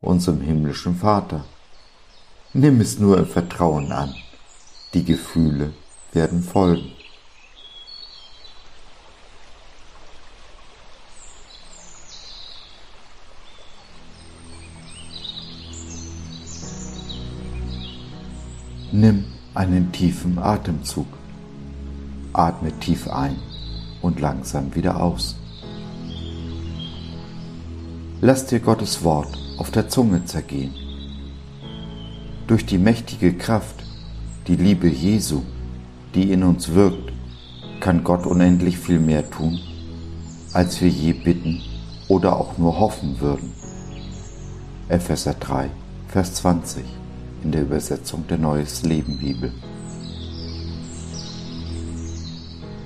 [0.00, 1.44] unserem himmlischen Vater.
[2.52, 4.14] Nimm es nur im Vertrauen an.
[4.94, 5.72] Die Gefühle
[6.12, 6.90] werden folgen.
[18.90, 21.06] Nimm einen tiefen Atemzug.
[22.32, 23.36] Atme tief ein
[24.02, 25.36] und langsam wieder aus.
[28.20, 30.74] Lass dir Gottes Wort auf der Zunge zergehen.
[32.48, 33.84] Durch die mächtige Kraft,
[34.48, 35.42] die Liebe Jesu,
[36.14, 37.12] die in uns wirkt,
[37.80, 39.60] kann Gott unendlich viel mehr tun,
[40.52, 41.62] als wir je bitten
[42.08, 43.52] oder auch nur hoffen würden.
[44.88, 45.70] Epheser 3,
[46.08, 47.03] Vers 20
[47.44, 49.52] in der Übersetzung der Neues Leben Bibel.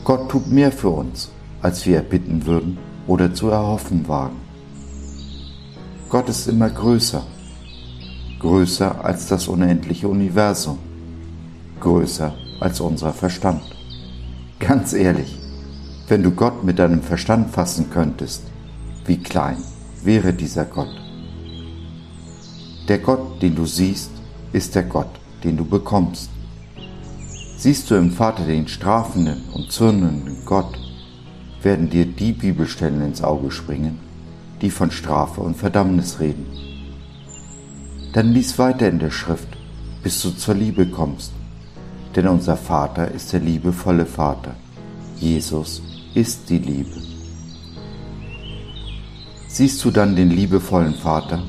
[0.04, 1.30] Gott tut mehr für uns,
[1.62, 4.36] als wir erbitten würden oder zu erhoffen wagen.
[6.08, 7.22] Gott ist immer größer,
[8.40, 10.78] größer als das unendliche Universum,
[11.80, 13.62] größer als unser Verstand.
[14.58, 15.38] Ganz ehrlich,
[16.08, 18.42] wenn du Gott mit deinem Verstand fassen könntest,
[19.04, 19.58] wie klein
[20.02, 20.88] wäre dieser Gott.
[22.88, 24.10] Der Gott, den du siehst,
[24.52, 25.10] ist der Gott,
[25.44, 26.30] den du bekommst.
[27.56, 30.78] Siehst du im Vater den strafenden und zürnenden Gott,
[31.62, 33.98] werden dir die Bibelstellen ins Auge springen,
[34.62, 36.46] die von Strafe und Verdammnis reden.
[38.12, 39.48] Dann lies weiter in der Schrift,
[40.02, 41.32] bis du zur Liebe kommst,
[42.14, 44.54] denn unser Vater ist der liebevolle Vater.
[45.16, 45.82] Jesus
[46.14, 47.02] ist die Liebe.
[49.48, 51.42] Siehst du dann den liebevollen Vater,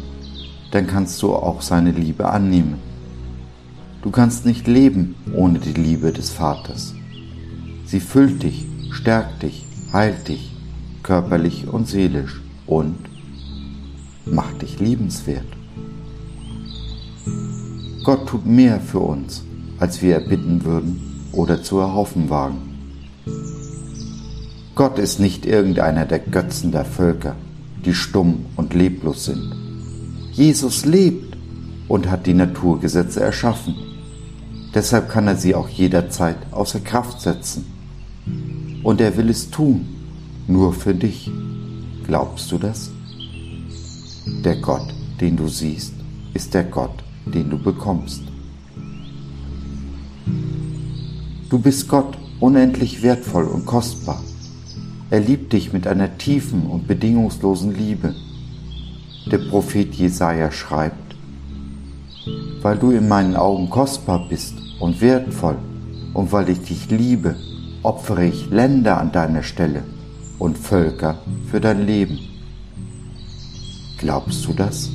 [0.71, 2.88] dann kannst du auch seine Liebe annehmen.
[4.01, 6.93] Du kannst nicht leben ohne die Liebe des Vaters.
[7.85, 10.55] Sie füllt dich, stärkt dich, heilt dich,
[11.03, 12.95] körperlich und seelisch und
[14.25, 15.47] macht dich liebenswert.
[18.05, 19.43] Gott tut mehr für uns,
[19.79, 22.61] als wir erbitten würden oder zu erhoffen wagen.
[24.75, 27.35] Gott ist nicht irgendeiner der Götzen der Völker,
[27.83, 29.53] die stumm und leblos sind.
[30.31, 31.35] Jesus lebt
[31.89, 33.75] und hat die Naturgesetze erschaffen
[34.73, 37.65] Deshalb kann er sie auch jederzeit außer Kraft setzen.
[38.83, 39.87] Und er will es tun,
[40.47, 41.31] nur für dich.
[42.05, 42.91] Glaubst du das?
[44.43, 45.93] Der Gott, den du siehst,
[46.33, 48.21] ist der Gott, den du bekommst.
[51.49, 54.21] Du bist Gott unendlich wertvoll und kostbar.
[55.09, 58.13] Er liebt dich mit einer tiefen und bedingungslosen Liebe.
[59.31, 61.15] Der Prophet Jesaja schreibt,
[62.61, 65.57] weil du in meinen Augen kostbar bist und wertvoll
[66.13, 67.35] und weil ich dich liebe,
[67.83, 69.83] opfere ich Länder an deiner Stelle
[70.37, 72.19] und Völker für dein Leben.
[73.97, 74.89] Glaubst du das?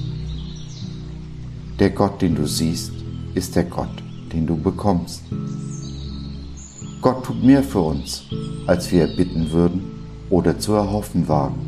[1.79, 2.93] Der Gott, den du siehst,
[3.35, 5.23] ist der Gott, den du bekommst.
[7.01, 8.23] Gott tut mehr für uns,
[8.67, 9.85] als wir erbitten würden
[10.31, 11.61] oder zu erhoffen wagen.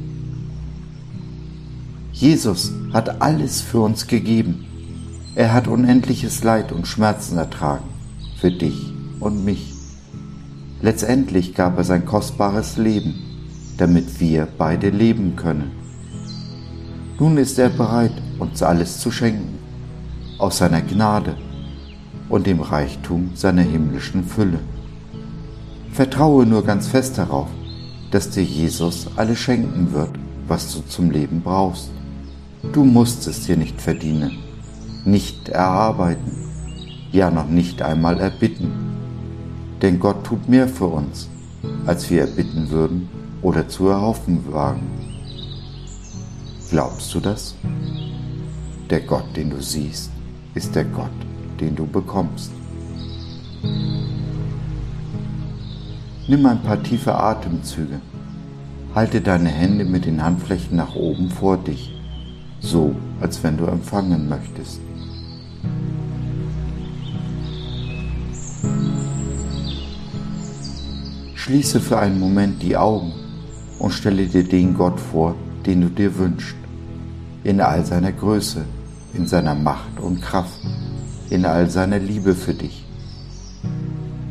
[2.12, 4.66] Jesus hat alles für uns gegeben
[5.36, 7.84] er hat unendliches Leid und Schmerzen ertragen,
[8.36, 9.72] für dich und mich.
[10.82, 13.14] Letztendlich gab er sein kostbares Leben,
[13.78, 15.72] damit wir beide leben können.
[17.18, 19.58] Nun ist er bereit, uns alles zu schenken,
[20.38, 21.36] aus seiner Gnade
[22.28, 24.60] und dem Reichtum seiner himmlischen Fülle.
[25.92, 27.48] Vertraue nur ganz fest darauf,
[28.10, 30.10] dass dir Jesus alles schenken wird,
[30.46, 31.90] was du zum Leben brauchst.
[32.72, 34.38] Du musst es dir nicht verdienen
[35.06, 36.32] nicht erarbeiten,
[37.16, 38.70] ja noch nicht einmal erbitten.
[39.82, 41.28] Denn Gott tut mehr für uns,
[41.86, 43.08] als wir erbitten würden
[43.42, 44.86] oder zu erhoffen wagen.
[46.70, 47.54] Glaubst du das?
[48.90, 50.10] Der Gott, den du siehst,
[50.54, 51.10] ist der Gott,
[51.60, 52.52] den du bekommst.
[56.28, 58.00] Nimm ein paar tiefe Atemzüge.
[58.94, 61.96] Halte deine Hände mit den Handflächen nach oben vor dich
[62.60, 64.80] so als wenn du empfangen möchtest.
[71.46, 73.12] Schließe für einen Moment die Augen
[73.78, 76.56] und stelle dir den Gott vor, den du dir wünschst,
[77.44, 78.64] in all seiner Größe,
[79.14, 80.58] in seiner Macht und Kraft,
[81.30, 82.84] in all seiner Liebe für dich.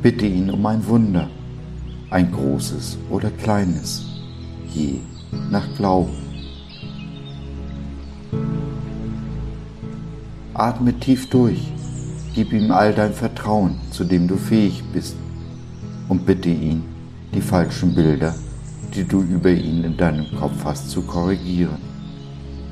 [0.01, 1.29] Bitte ihn um ein Wunder,
[2.09, 4.05] ein großes oder kleines,
[4.73, 4.99] je
[5.49, 6.17] nach Glauben.
[10.53, 11.61] Atme tief durch,
[12.33, 15.15] gib ihm all dein Vertrauen, zu dem du fähig bist,
[16.09, 16.83] und bitte ihn,
[17.35, 18.33] die falschen Bilder,
[18.93, 21.77] die du über ihn in deinem Kopf hast, zu korrigieren.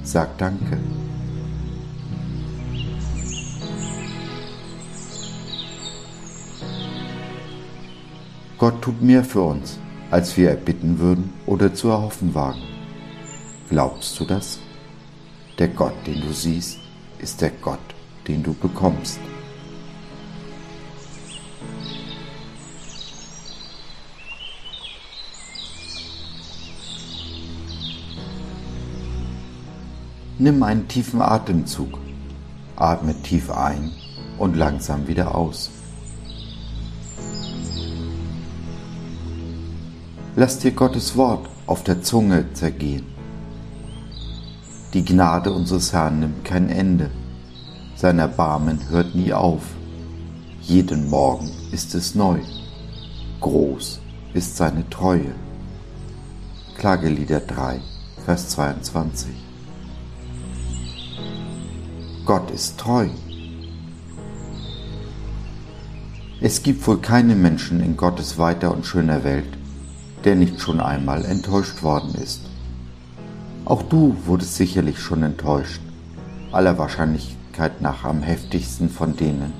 [0.03, 0.77] Sag Danke.
[8.57, 9.77] Gott tut mehr für uns,
[10.09, 12.63] als wir erbitten würden oder zu erhoffen wagen.
[13.69, 14.59] Glaubst du das?
[15.59, 16.79] Der Gott, den du siehst,
[17.19, 17.79] ist der Gott,
[18.27, 19.19] den du bekommst.
[30.43, 31.97] Nimm einen tiefen Atemzug.
[32.75, 33.91] Atme tief ein
[34.37, 35.71] und langsam wieder aus.
[40.35, 43.05] Lass dir Gottes Wort auf der Zunge zergehen.
[44.93, 47.09] Die Gnade unseres Herrn nimmt kein Ende.
[47.95, 49.63] Sein Erbarmen hört nie auf.
[50.61, 52.39] Jeden Morgen ist es neu.
[53.39, 54.01] Groß
[54.33, 55.35] ist seine Treue.
[56.75, 57.79] Klagelieder 3,
[58.25, 59.52] Vers 22.
[62.25, 63.09] Gott ist treu.
[66.39, 69.57] Es gibt wohl keinen Menschen in Gottes weiter und schöner Welt,
[70.23, 72.39] der nicht schon einmal enttäuscht worden ist.
[73.65, 75.81] Auch du wurdest sicherlich schon enttäuscht,
[76.53, 79.51] aller Wahrscheinlichkeit nach am heftigsten von denen,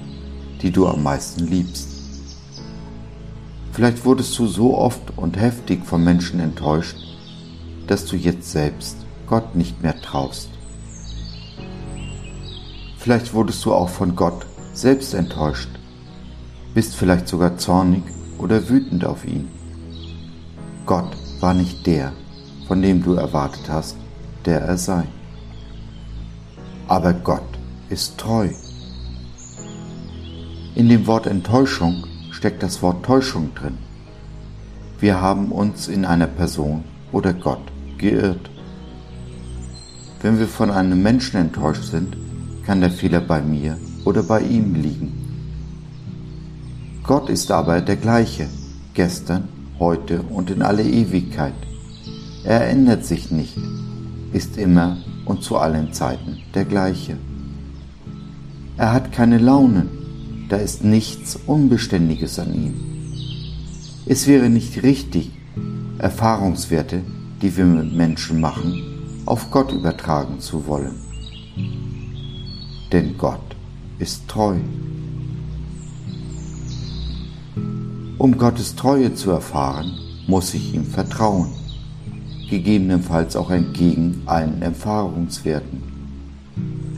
[0.62, 1.90] die du am meisten liebst.
[3.74, 6.96] Vielleicht wurdest du so oft und heftig von Menschen enttäuscht,
[7.88, 10.53] dass du jetzt selbst Gott nicht mehr traust.
[13.04, 15.68] Vielleicht wurdest du auch von Gott selbst enttäuscht,
[16.74, 18.02] bist vielleicht sogar zornig
[18.38, 19.50] oder wütend auf ihn.
[20.86, 21.12] Gott
[21.42, 22.14] war nicht der,
[22.66, 23.98] von dem du erwartet hast,
[24.46, 25.04] der er sei.
[26.88, 27.44] Aber Gott
[27.90, 28.48] ist treu.
[30.74, 33.80] In dem Wort Enttäuschung steckt das Wort Täuschung drin.
[35.02, 37.64] Wir haben uns in einer Person oder Gott
[37.98, 38.50] geirrt.
[40.22, 42.16] Wenn wir von einem Menschen enttäuscht sind,
[42.66, 45.12] kann der Fehler bei mir oder bei ihm liegen.
[47.04, 48.48] Gott ist aber der gleiche,
[48.94, 49.50] gestern,
[49.80, 51.54] heute und in alle Ewigkeit.
[52.44, 53.58] Er ändert sich nicht,
[54.32, 57.18] ist immer und zu allen Zeiten der gleiche.
[58.78, 59.90] Er hat keine Launen,
[60.50, 62.74] da ist nichts Unbeständiges an ihm.
[64.06, 65.32] Es wäre nicht richtig,
[65.98, 67.02] Erfahrungswerte,
[67.42, 68.82] die wir mit Menschen machen,
[69.26, 71.13] auf Gott übertragen zu wollen
[72.94, 73.42] denn Gott
[73.98, 74.58] ist treu.
[78.20, 79.92] Um Gottes Treue zu erfahren,
[80.28, 81.50] muss ich ihm vertrauen,
[82.50, 85.82] gegebenenfalls auch entgegen allen Erfahrungswerten.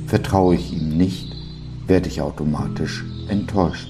[0.06, 1.34] Vertraue ich ihm nicht,
[1.88, 3.90] werde ich automatisch enttäuscht.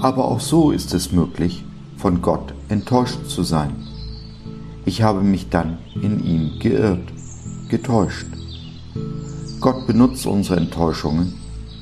[0.00, 1.64] Aber auch so ist es möglich,
[1.96, 3.72] von Gott enttäuscht zu sein.
[4.84, 7.12] Ich habe mich dann in ihm geirrt
[7.72, 8.26] getäuscht.
[9.58, 11.32] Gott benutzt unsere Enttäuschungen,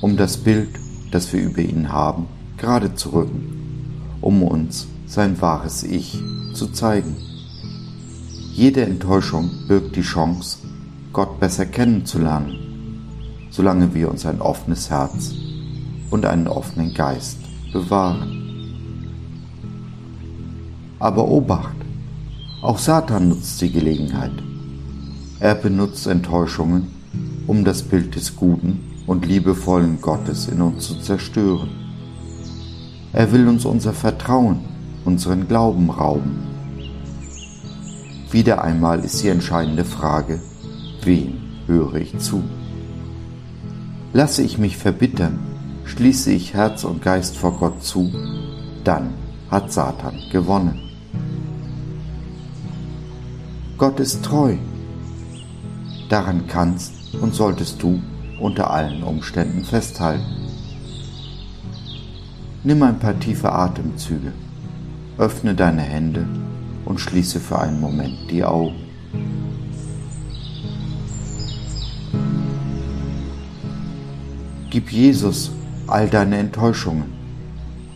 [0.01, 0.69] um das Bild,
[1.11, 2.27] das wir über ihn haben,
[2.57, 6.17] gerade zu rücken, um uns sein wahres Ich
[6.55, 7.17] zu zeigen.
[8.53, 10.59] Jede Enttäuschung birgt die Chance,
[11.13, 15.35] Gott besser kennenzulernen, solange wir uns ein offenes Herz
[16.11, 17.39] und einen offenen Geist
[17.73, 18.37] bewahren.
[21.01, 21.75] Aber Obacht,
[22.63, 24.50] auch Satan nutzt die Gelegenheit,
[25.41, 26.89] er benutzt Enttäuschungen,
[27.47, 31.71] um das Bild des guten und liebevollen Gottes in uns zu zerstören.
[33.15, 34.61] Er will uns unser Vertrauen,
[35.07, 36.47] unseren Glauben rauben.
[38.31, 40.41] Wieder einmal ist die entscheidende Frage,
[41.03, 42.45] wem höre ich zu?
[44.13, 45.39] Lasse ich mich verbittern,
[45.87, 48.13] schließe ich Herz und Geist vor Gott zu,
[48.85, 49.15] dann
[49.51, 50.79] hat Satan gewonnen.
[53.79, 54.57] Gott ist treu
[56.11, 58.03] Daran kannst und solltest du
[58.41, 60.27] unter allen Umständen festhalten.
[62.65, 64.33] Nimm ein paar tiefe Atemzüge,
[65.19, 66.27] öffne deine Hände
[66.85, 68.75] und schließe für einen Moment die Augen.
[74.69, 75.53] Gib Jesus
[75.87, 77.13] all deine Enttäuschungen,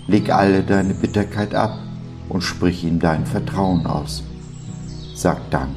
[0.07, 1.79] leg alle deine Bitterkeit ab
[2.29, 4.23] und sprich ihm dein Vertrauen aus.
[5.17, 5.75] Sag Dank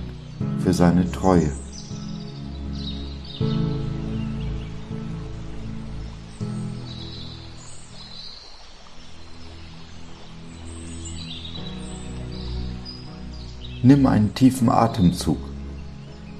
[0.59, 1.51] für seine Treue.
[13.83, 15.37] Nimm einen tiefen Atemzug.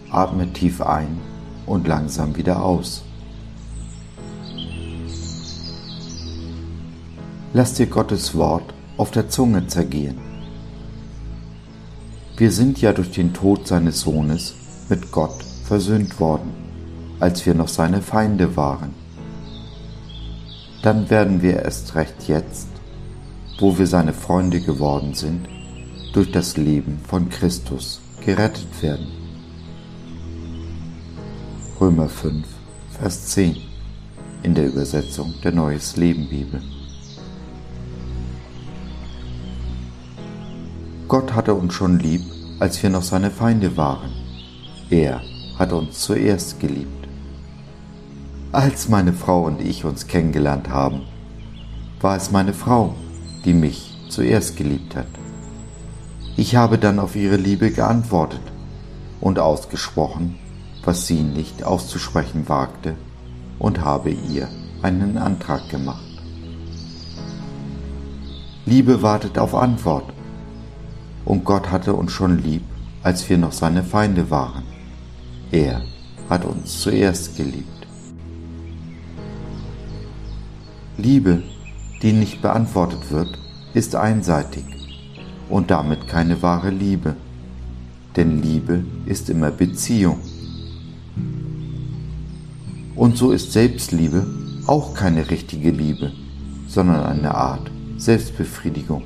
[0.10, 1.20] Atme tief ein
[1.68, 3.04] und langsam wieder aus.
[7.54, 10.18] Lass dir Gottes Wort auf der Zunge zergehen.
[12.38, 14.56] Wir sind ja durch den Tod seines Sohnes
[14.90, 16.52] mit Gott versöhnt worden,
[17.20, 18.96] als wir noch seine Feinde waren.
[20.82, 22.68] Dann werden wir erst recht jetzt,
[23.60, 25.48] wo wir seine Freunde geworden sind,
[26.14, 29.08] durch das Leben von Christus gerettet werden.
[31.80, 32.46] Römer 5,
[33.00, 33.58] Vers 10
[34.44, 36.62] in der Übersetzung der Neues Leben Bibel.
[41.08, 42.22] Gott hatte uns schon lieb,
[42.60, 44.12] als wir noch seine Feinde waren.
[44.90, 45.22] Er
[45.58, 47.08] hat uns zuerst geliebt.
[48.52, 51.02] Als meine Frau und ich uns kennengelernt haben,
[52.02, 52.96] war es meine Frau,
[53.46, 55.08] die mich zuerst geliebt hat.
[56.40, 58.44] Ich habe dann auf ihre Liebe geantwortet
[59.20, 60.38] und ausgesprochen,
[60.84, 62.94] was sie nicht auszusprechen wagte,
[63.58, 64.48] und habe ihr
[64.84, 66.06] einen Antrag gemacht.
[68.68, 70.14] Liebe wartet auf Antwort,
[71.26, 72.62] und Gott hatte uns schon lieb,
[73.02, 74.64] als wir noch seine Feinde waren.
[75.50, 75.82] Er
[76.30, 77.88] hat uns zuerst geliebt.
[80.98, 81.42] Liebe,
[82.04, 83.40] die nicht beantwortet wird,
[83.74, 84.77] ist einseitig
[85.50, 87.16] und damit keine wahre Liebe.
[88.16, 90.20] Denn Liebe ist immer Beziehung.
[92.96, 94.26] Und so ist Selbstliebe
[94.66, 96.12] auch keine richtige Liebe,
[96.68, 99.04] sondern eine Art Selbstbefriedigung.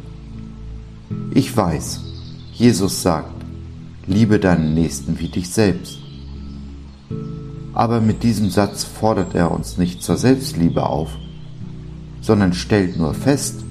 [1.33, 2.01] Ich weiß,
[2.53, 3.33] Jesus sagt,
[4.07, 5.99] liebe deinen Nächsten wie dich selbst.
[7.73, 11.09] Aber mit diesem Satz fordert er uns nicht zur Selbstliebe auf,
[12.21, 13.63] sondern stellt nur fest,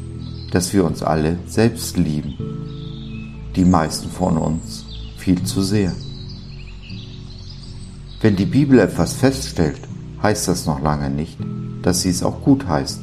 [0.51, 2.34] dass wir uns alle selbst lieben.
[3.57, 4.84] Die meisten von uns
[5.16, 5.92] viel zu sehr.
[8.20, 9.80] Wenn die Bibel etwas feststellt,
[10.22, 11.38] heißt das noch lange nicht,
[11.82, 13.01] dass sie es auch gut heißt.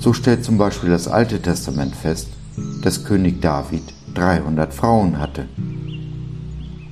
[0.00, 2.28] So stellt zum Beispiel das Alte Testament fest,
[2.82, 3.82] dass König David
[4.14, 5.46] 300 Frauen hatte.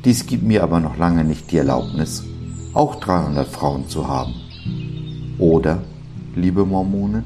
[0.05, 2.25] Dies gibt mir aber noch lange nicht die Erlaubnis,
[2.75, 4.35] auch 300 Frauen zu haben.
[5.39, 5.83] Oder,
[6.37, 7.25] liebe Mormonen?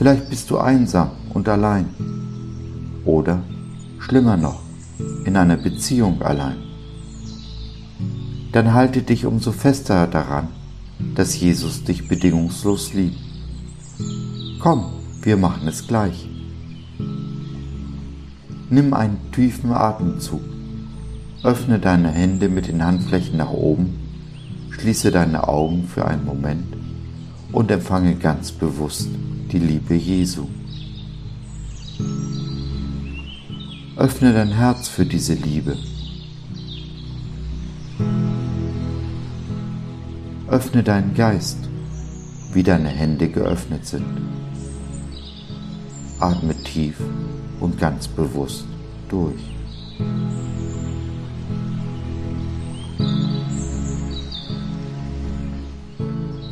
[0.00, 1.84] Vielleicht bist du einsam und allein.
[3.04, 3.42] Oder,
[3.98, 4.62] schlimmer noch,
[5.26, 6.56] in einer Beziehung allein.
[8.50, 10.48] Dann halte dich umso fester daran,
[11.14, 13.18] dass Jesus dich bedingungslos liebt.
[14.58, 14.86] Komm,
[15.20, 16.26] wir machen es gleich.
[18.70, 20.40] Nimm einen tiefen Atemzug.
[21.42, 23.98] Öffne deine Hände mit den Handflächen nach oben,
[24.70, 26.74] schließe deine Augen für einen Moment
[27.52, 29.10] und empfange ganz bewusst
[29.52, 30.46] die Liebe Jesu.
[33.96, 35.76] Öffne dein Herz für diese Liebe.
[40.48, 41.58] Öffne deinen Geist,
[42.52, 44.06] wie deine Hände geöffnet sind.
[46.20, 46.96] Atme tief
[47.58, 48.66] und ganz bewusst
[49.08, 49.34] durch.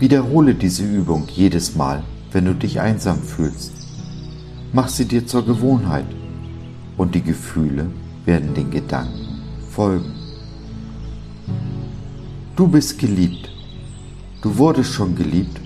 [0.01, 3.73] Wiederhole diese Übung jedes Mal, wenn du dich einsam fühlst.
[4.73, 6.07] Mach sie dir zur Gewohnheit
[6.97, 7.87] und die Gefühle
[8.25, 10.13] werden den Gedanken folgen.
[12.57, 13.51] Du bist geliebt.
[14.43, 15.61] Du wurdest schon geliebt,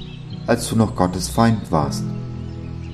[0.46, 2.04] als du noch Gottes Feind warst.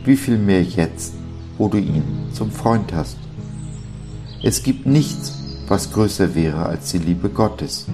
[0.05, 1.15] Wie viel mehr jetzt,
[1.59, 2.03] wo du ihn
[2.33, 3.17] zum Freund hast.
[4.43, 5.35] Es gibt nichts,
[5.67, 7.87] was größer wäre als die Liebe Gottes.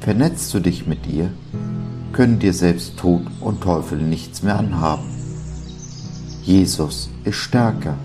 [0.00, 1.30] Vernetzt du dich mit ihr,
[2.14, 5.02] können dir selbst Tod und Teufel nichts mehr anhaben.
[6.44, 7.96] Jesus ist stärker.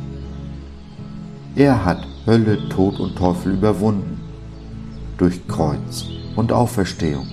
[1.56, 4.20] Er hat Hölle, Tod und Teufel überwunden
[5.18, 6.06] durch Kreuz
[6.36, 7.28] und Auferstehung.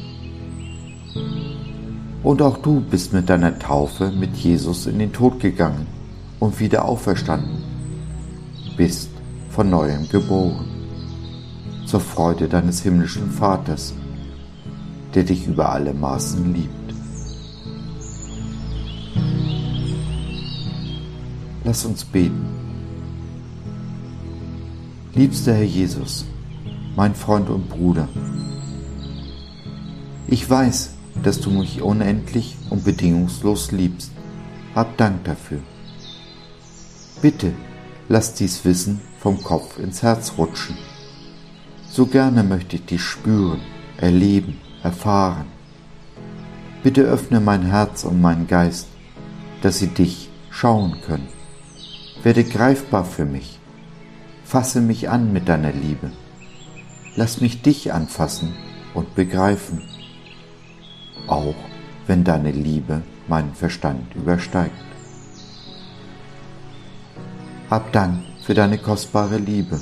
[2.22, 5.86] Und auch du bist mit deiner Taufe mit Jesus in den Tod gegangen
[6.40, 7.62] und wieder auferstanden,
[8.76, 9.10] bist
[9.48, 10.66] von neuem geboren,
[11.86, 13.94] zur Freude deines himmlischen Vaters
[15.16, 16.94] der dich über alle Maßen liebt.
[21.64, 22.46] Lass uns beten.
[25.14, 26.26] Liebster Herr Jesus,
[26.96, 28.08] mein Freund und Bruder,
[30.28, 30.90] ich weiß,
[31.22, 34.10] dass du mich unendlich und bedingungslos liebst.
[34.74, 35.60] Hab Dank dafür.
[37.22, 37.52] Bitte,
[38.10, 40.76] lass dies Wissen vom Kopf ins Herz rutschen.
[41.88, 43.60] So gerne möchte ich dich spüren,
[43.96, 45.46] erleben, erfahren.
[46.84, 48.86] Bitte öffne mein Herz und meinen Geist,
[49.62, 51.28] dass sie dich schauen können.
[52.22, 53.58] Werde greifbar für mich.
[54.44, 56.12] Fasse mich an mit deiner Liebe.
[57.16, 58.54] Lass mich dich anfassen
[58.94, 59.82] und begreifen,
[61.26, 61.56] auch
[62.06, 64.86] wenn deine Liebe meinen Verstand übersteigt.
[67.70, 69.80] Hab Dank für deine kostbare Liebe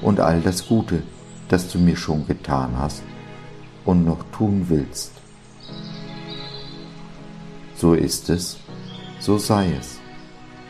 [0.00, 1.02] und all das Gute,
[1.48, 3.02] das du mir schon getan hast
[3.88, 5.12] und noch tun willst.
[7.74, 8.58] So ist es,
[9.18, 9.98] so sei es.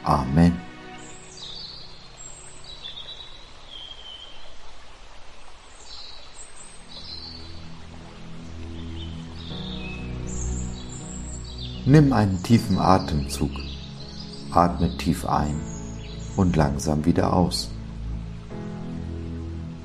[0.05, 0.53] Amen.
[11.87, 13.51] Nimm einen tiefen Atemzug,
[14.53, 15.61] atme tief ein
[16.37, 17.69] und langsam wieder aus.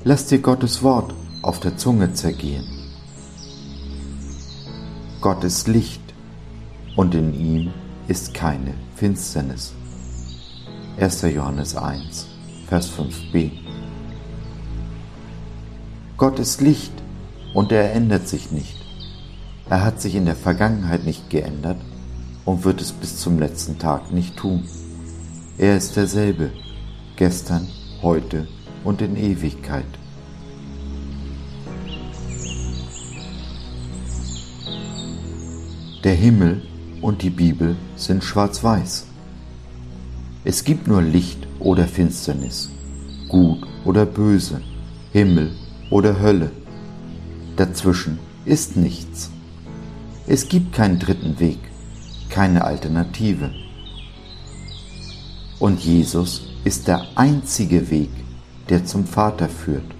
[0.04, 1.12] Lass dir Gottes Wort
[1.42, 2.83] auf der Zunge zergehen.
[5.24, 6.02] Gott ist Licht
[6.96, 7.72] und in ihm
[8.08, 9.72] ist keine Finsternis.
[11.00, 11.22] 1.
[11.22, 12.26] Johannes 1,
[12.68, 13.50] Vers 5b.
[16.18, 16.92] Gott ist Licht
[17.54, 18.76] und er ändert sich nicht.
[19.70, 21.80] Er hat sich in der Vergangenheit nicht geändert
[22.44, 24.68] und wird es bis zum letzten Tag nicht tun.
[25.56, 26.50] Er ist derselbe,
[27.16, 27.66] gestern,
[28.02, 28.46] heute
[28.84, 29.86] und in Ewigkeit.
[36.04, 36.62] Der Himmel
[37.00, 39.06] und die Bibel sind schwarz-weiß.
[40.44, 42.70] Es gibt nur Licht oder Finsternis,
[43.28, 44.60] gut oder böse,
[45.12, 45.52] Himmel
[45.90, 46.52] oder Hölle.
[47.56, 49.30] Dazwischen ist nichts.
[50.26, 51.58] Es gibt keinen dritten Weg
[52.34, 53.52] keine Alternative.
[55.60, 58.10] Und Jesus ist der einzige Weg,
[58.68, 59.93] der zum Vater führt.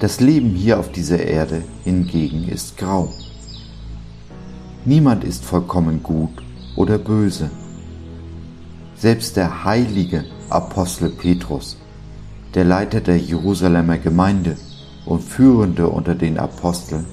[0.00, 3.12] Das Leben hier auf dieser Erde hingegen ist grau.
[4.84, 6.30] Niemand ist vollkommen gut
[6.76, 7.50] oder böse.
[8.94, 11.76] Selbst der heilige Apostel Petrus,
[12.54, 14.56] der Leiter der Jerusalemer Gemeinde
[15.04, 17.04] und Führende unter den Aposteln,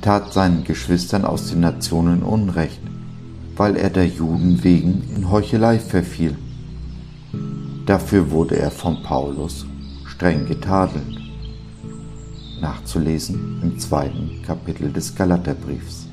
[0.00, 2.80] tat seinen Geschwistern aus den Nationen Unrecht,
[3.56, 6.36] weil er der Juden wegen in Heuchelei verfiel.
[7.86, 9.66] Dafür wurde er von Paulus
[10.04, 11.21] streng getadelt.
[12.62, 16.06] Nachzulesen im zweiten Kapitel des Galaterbriefs.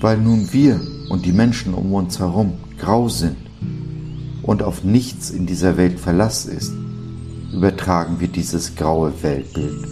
[0.00, 0.80] Weil nun wir
[1.10, 3.36] und die Menschen um uns herum grau sind
[4.42, 6.72] und auf nichts in dieser Welt Verlass ist,
[7.52, 9.86] übertragen wir dieses graue Weltbild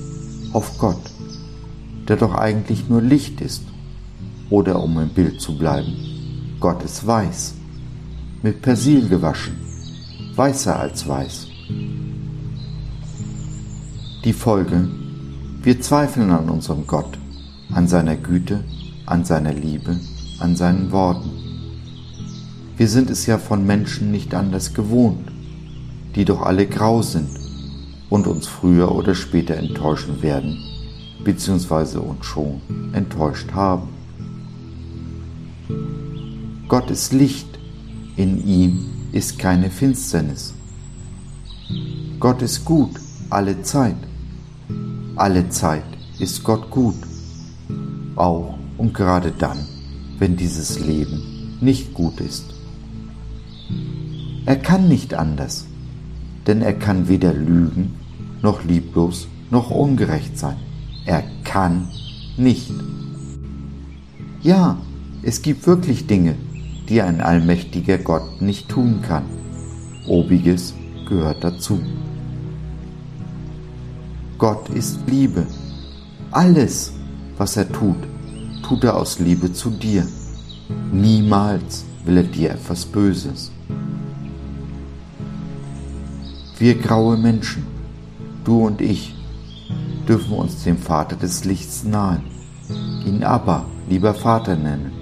[0.55, 1.03] auf Gott
[2.09, 3.63] der doch eigentlich nur Licht ist.
[4.51, 5.95] Oder um im Bild zu bleiben,
[6.59, 7.55] Gott ist weiß,
[8.43, 9.57] mit Persil gewaschen,
[10.35, 11.49] weißer als weiß.
[14.25, 14.89] Die Folge,
[15.63, 17.17] wir zweifeln an unserem Gott,
[17.73, 18.65] an seiner Güte,
[19.07, 19.97] an seiner Liebe,
[20.41, 21.31] an seinen Worten.
[22.77, 25.31] Wir sind es ja von Menschen nicht anders gewohnt,
[26.17, 27.29] die doch alle grau sind
[28.11, 30.59] und uns früher oder später enttäuschen werden
[31.23, 31.99] bzw.
[31.99, 32.61] uns schon
[32.95, 33.89] enttäuscht haben.
[36.67, 37.57] Gott ist Licht,
[38.17, 40.55] in ihm ist keine Finsternis.
[42.19, 42.91] Gott ist gut
[43.31, 44.08] alle Zeit.
[45.19, 45.83] Alle Zeit
[46.21, 46.95] ist Gott gut,
[48.15, 49.59] auch und gerade dann,
[50.21, 52.45] wenn dieses Leben nicht gut ist.
[54.47, 55.67] Er kann nicht anders,
[56.47, 57.97] denn er kann weder lügen,
[58.43, 60.57] noch lieblos, noch ungerecht sein.
[61.05, 61.89] Er kann
[62.37, 62.71] nicht.
[64.41, 64.79] Ja,
[65.25, 66.37] es gibt wirklich Dinge,
[66.89, 69.25] die ein allmächtiger Gott nicht tun kann.
[70.07, 70.75] Obiges
[71.09, 71.81] gehört dazu.
[74.39, 75.45] Gott ist Liebe.
[76.31, 76.93] Alles,
[77.37, 77.97] was er tut,
[78.63, 80.07] tut er aus Liebe zu dir.
[80.93, 83.51] Niemals will er dir etwas Böses.
[86.57, 87.67] Wir graue Menschen,
[88.45, 89.13] du und ich,
[90.09, 92.23] dürfen uns dem Vater des Lichts nahen,
[93.05, 94.93] ihn Abba, lieber Vater nennen.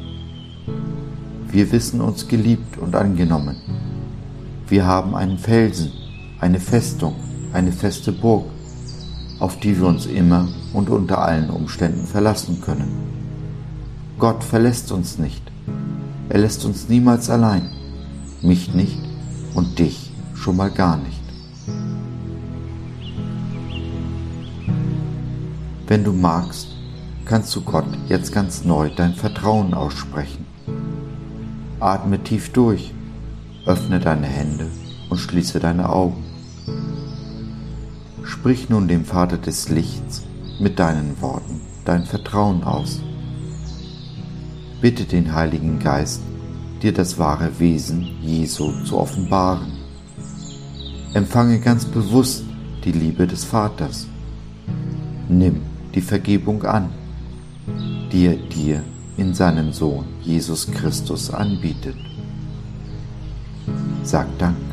[1.51, 3.57] Wir wissen uns geliebt und angenommen.
[4.67, 5.93] Wir haben einen Felsen,
[6.41, 7.17] eine Festung,
[7.53, 8.56] eine feste Burg,
[9.39, 12.89] auf die wir uns immer und unter allen Umständen verlassen können.
[14.19, 15.43] Gott verlässt uns nicht,
[16.29, 17.71] Er lässt uns niemals allein,
[18.43, 18.99] mich nicht
[19.55, 21.23] und dich schon mal gar nicht.
[25.87, 26.69] Wenn du magst,
[27.25, 30.45] kannst du Gott jetzt ganz neu dein Vertrauen aussprechen.
[31.79, 32.93] Atme tief durch,
[33.67, 34.67] öffne deine Hände
[35.11, 36.26] und schließe deine Augen.
[38.27, 40.25] Sprich nun dem Vater des Lichts
[40.59, 43.01] mit deinen Worten dein Vertrauen aus.
[44.81, 46.21] Bitte den Heiligen Geist,
[46.83, 49.73] dir das wahre Wesen Jesu zu offenbaren.
[51.15, 52.45] Empfange ganz bewusst
[52.85, 54.07] die Liebe des Vaters.
[55.29, 55.63] Nimm
[55.95, 56.91] die Vergebung an,
[58.13, 58.83] die er dir
[59.17, 61.97] in seinem Sohn Jesus Christus anbietet.
[64.03, 64.66] Sag Dank.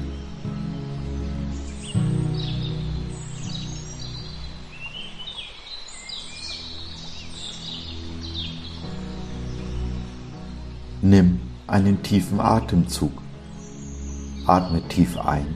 [11.06, 13.12] Nimm einen tiefen Atemzug.
[14.48, 15.54] Atme tief ein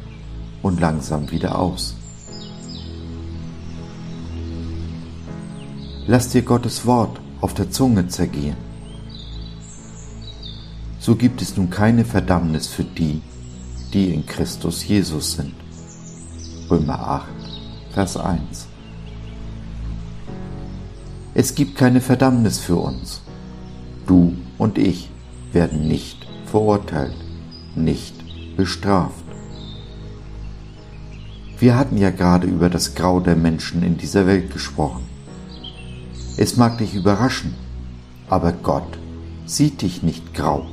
[0.62, 1.96] und langsam wieder aus.
[6.06, 8.58] Lass dir Gottes Wort auf der Zunge zergehen.
[11.00, 13.22] So gibt es nun keine Verdammnis für die,
[13.94, 15.54] die in Christus Jesus sind.
[16.70, 17.28] Römer 8,
[17.94, 18.68] Vers 1.
[21.34, 23.22] Es gibt keine Verdammnis für uns.
[24.06, 25.10] Du und ich
[25.58, 27.18] werden nicht verurteilt,
[27.76, 28.14] nicht
[28.56, 29.26] bestraft.
[31.58, 35.04] Wir hatten ja gerade über das Grau der Menschen in dieser Welt gesprochen.
[36.38, 37.56] Es mag dich überraschen,
[38.30, 39.00] aber Gott
[39.48, 40.68] sieht dich nicht grau.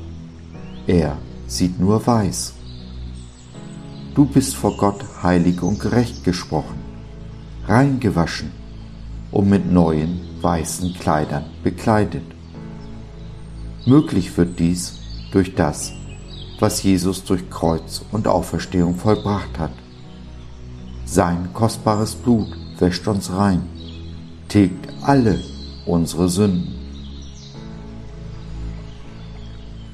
[0.86, 1.16] Er
[1.46, 2.52] sieht nur weiß.
[4.14, 6.78] Du bist vor Gott heilig und gerecht gesprochen,
[7.66, 8.50] reingewaschen
[9.32, 12.33] und mit neuen weißen Kleidern bekleidet.
[13.86, 14.94] Möglich wird dies
[15.30, 15.92] durch das,
[16.58, 19.72] was Jesus durch Kreuz und Auferstehung vollbracht hat.
[21.04, 23.62] Sein kostbares Blut wäscht uns rein,
[24.48, 25.38] tilgt alle
[25.84, 26.74] unsere Sünden.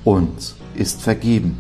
[0.05, 1.59] Uns ist vergeben.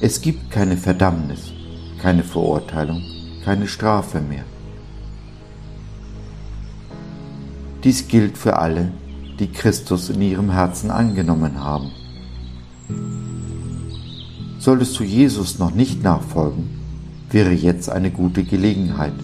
[0.00, 1.52] Es gibt keine Verdammnis,
[2.00, 3.02] keine Verurteilung,
[3.44, 4.44] keine Strafe mehr.
[7.84, 8.92] Dies gilt für alle,
[9.40, 11.90] die Christus in ihrem Herzen angenommen haben.
[14.58, 16.68] Solltest du Jesus noch nicht nachfolgen,
[17.30, 19.14] wäre jetzt eine gute Gelegenheit,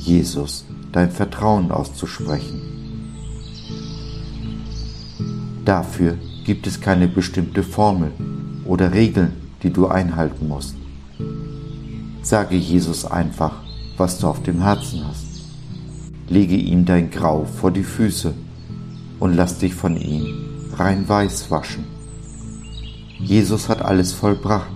[0.00, 2.60] Jesus dein Vertrauen auszusprechen.
[5.64, 8.10] Dafür gibt es keine bestimmte Formel
[8.64, 10.74] oder Regeln, die du einhalten musst.
[12.22, 13.52] Sage Jesus einfach,
[13.96, 15.26] was du auf dem Herzen hast.
[16.28, 18.34] Lege ihm dein Grau vor die Füße
[19.20, 20.26] und lass dich von ihm
[20.76, 21.84] rein weiß waschen.
[23.18, 24.72] Jesus hat alles vollbracht,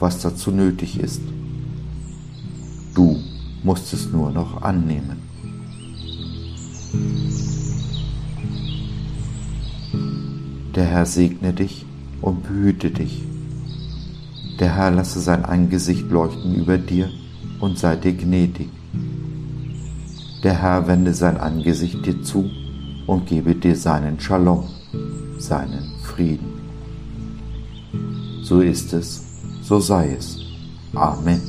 [0.00, 1.22] was dazu nötig ist.
[2.94, 3.20] Du
[3.62, 5.22] musst es nur noch annehmen.
[10.74, 11.86] Der Herr segne dich
[12.20, 13.22] und behüte dich.
[14.58, 17.10] Der Herr lasse sein Angesicht leuchten über dir
[17.60, 18.68] und sei dir gnädig.
[20.42, 22.50] Der Herr wende sein Angesicht dir zu
[23.06, 24.68] und gebe dir seinen Shalom,
[25.38, 26.54] seinen Frieden.
[28.42, 29.22] So ist es,
[29.62, 30.38] so sei es.
[30.94, 31.40] Amen.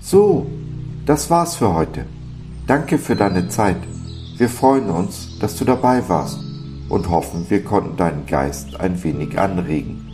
[0.00, 0.46] So,
[1.06, 2.04] das war's für heute.
[2.66, 3.78] Danke für deine Zeit.
[4.36, 6.38] Wir freuen uns, dass du dabei warst
[6.88, 10.10] und hoffen, wir konnten deinen Geist ein wenig anregen.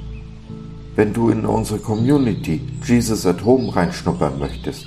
[0.94, 4.86] Wenn du in unsere Community Jesus at Home reinschnuppern möchtest,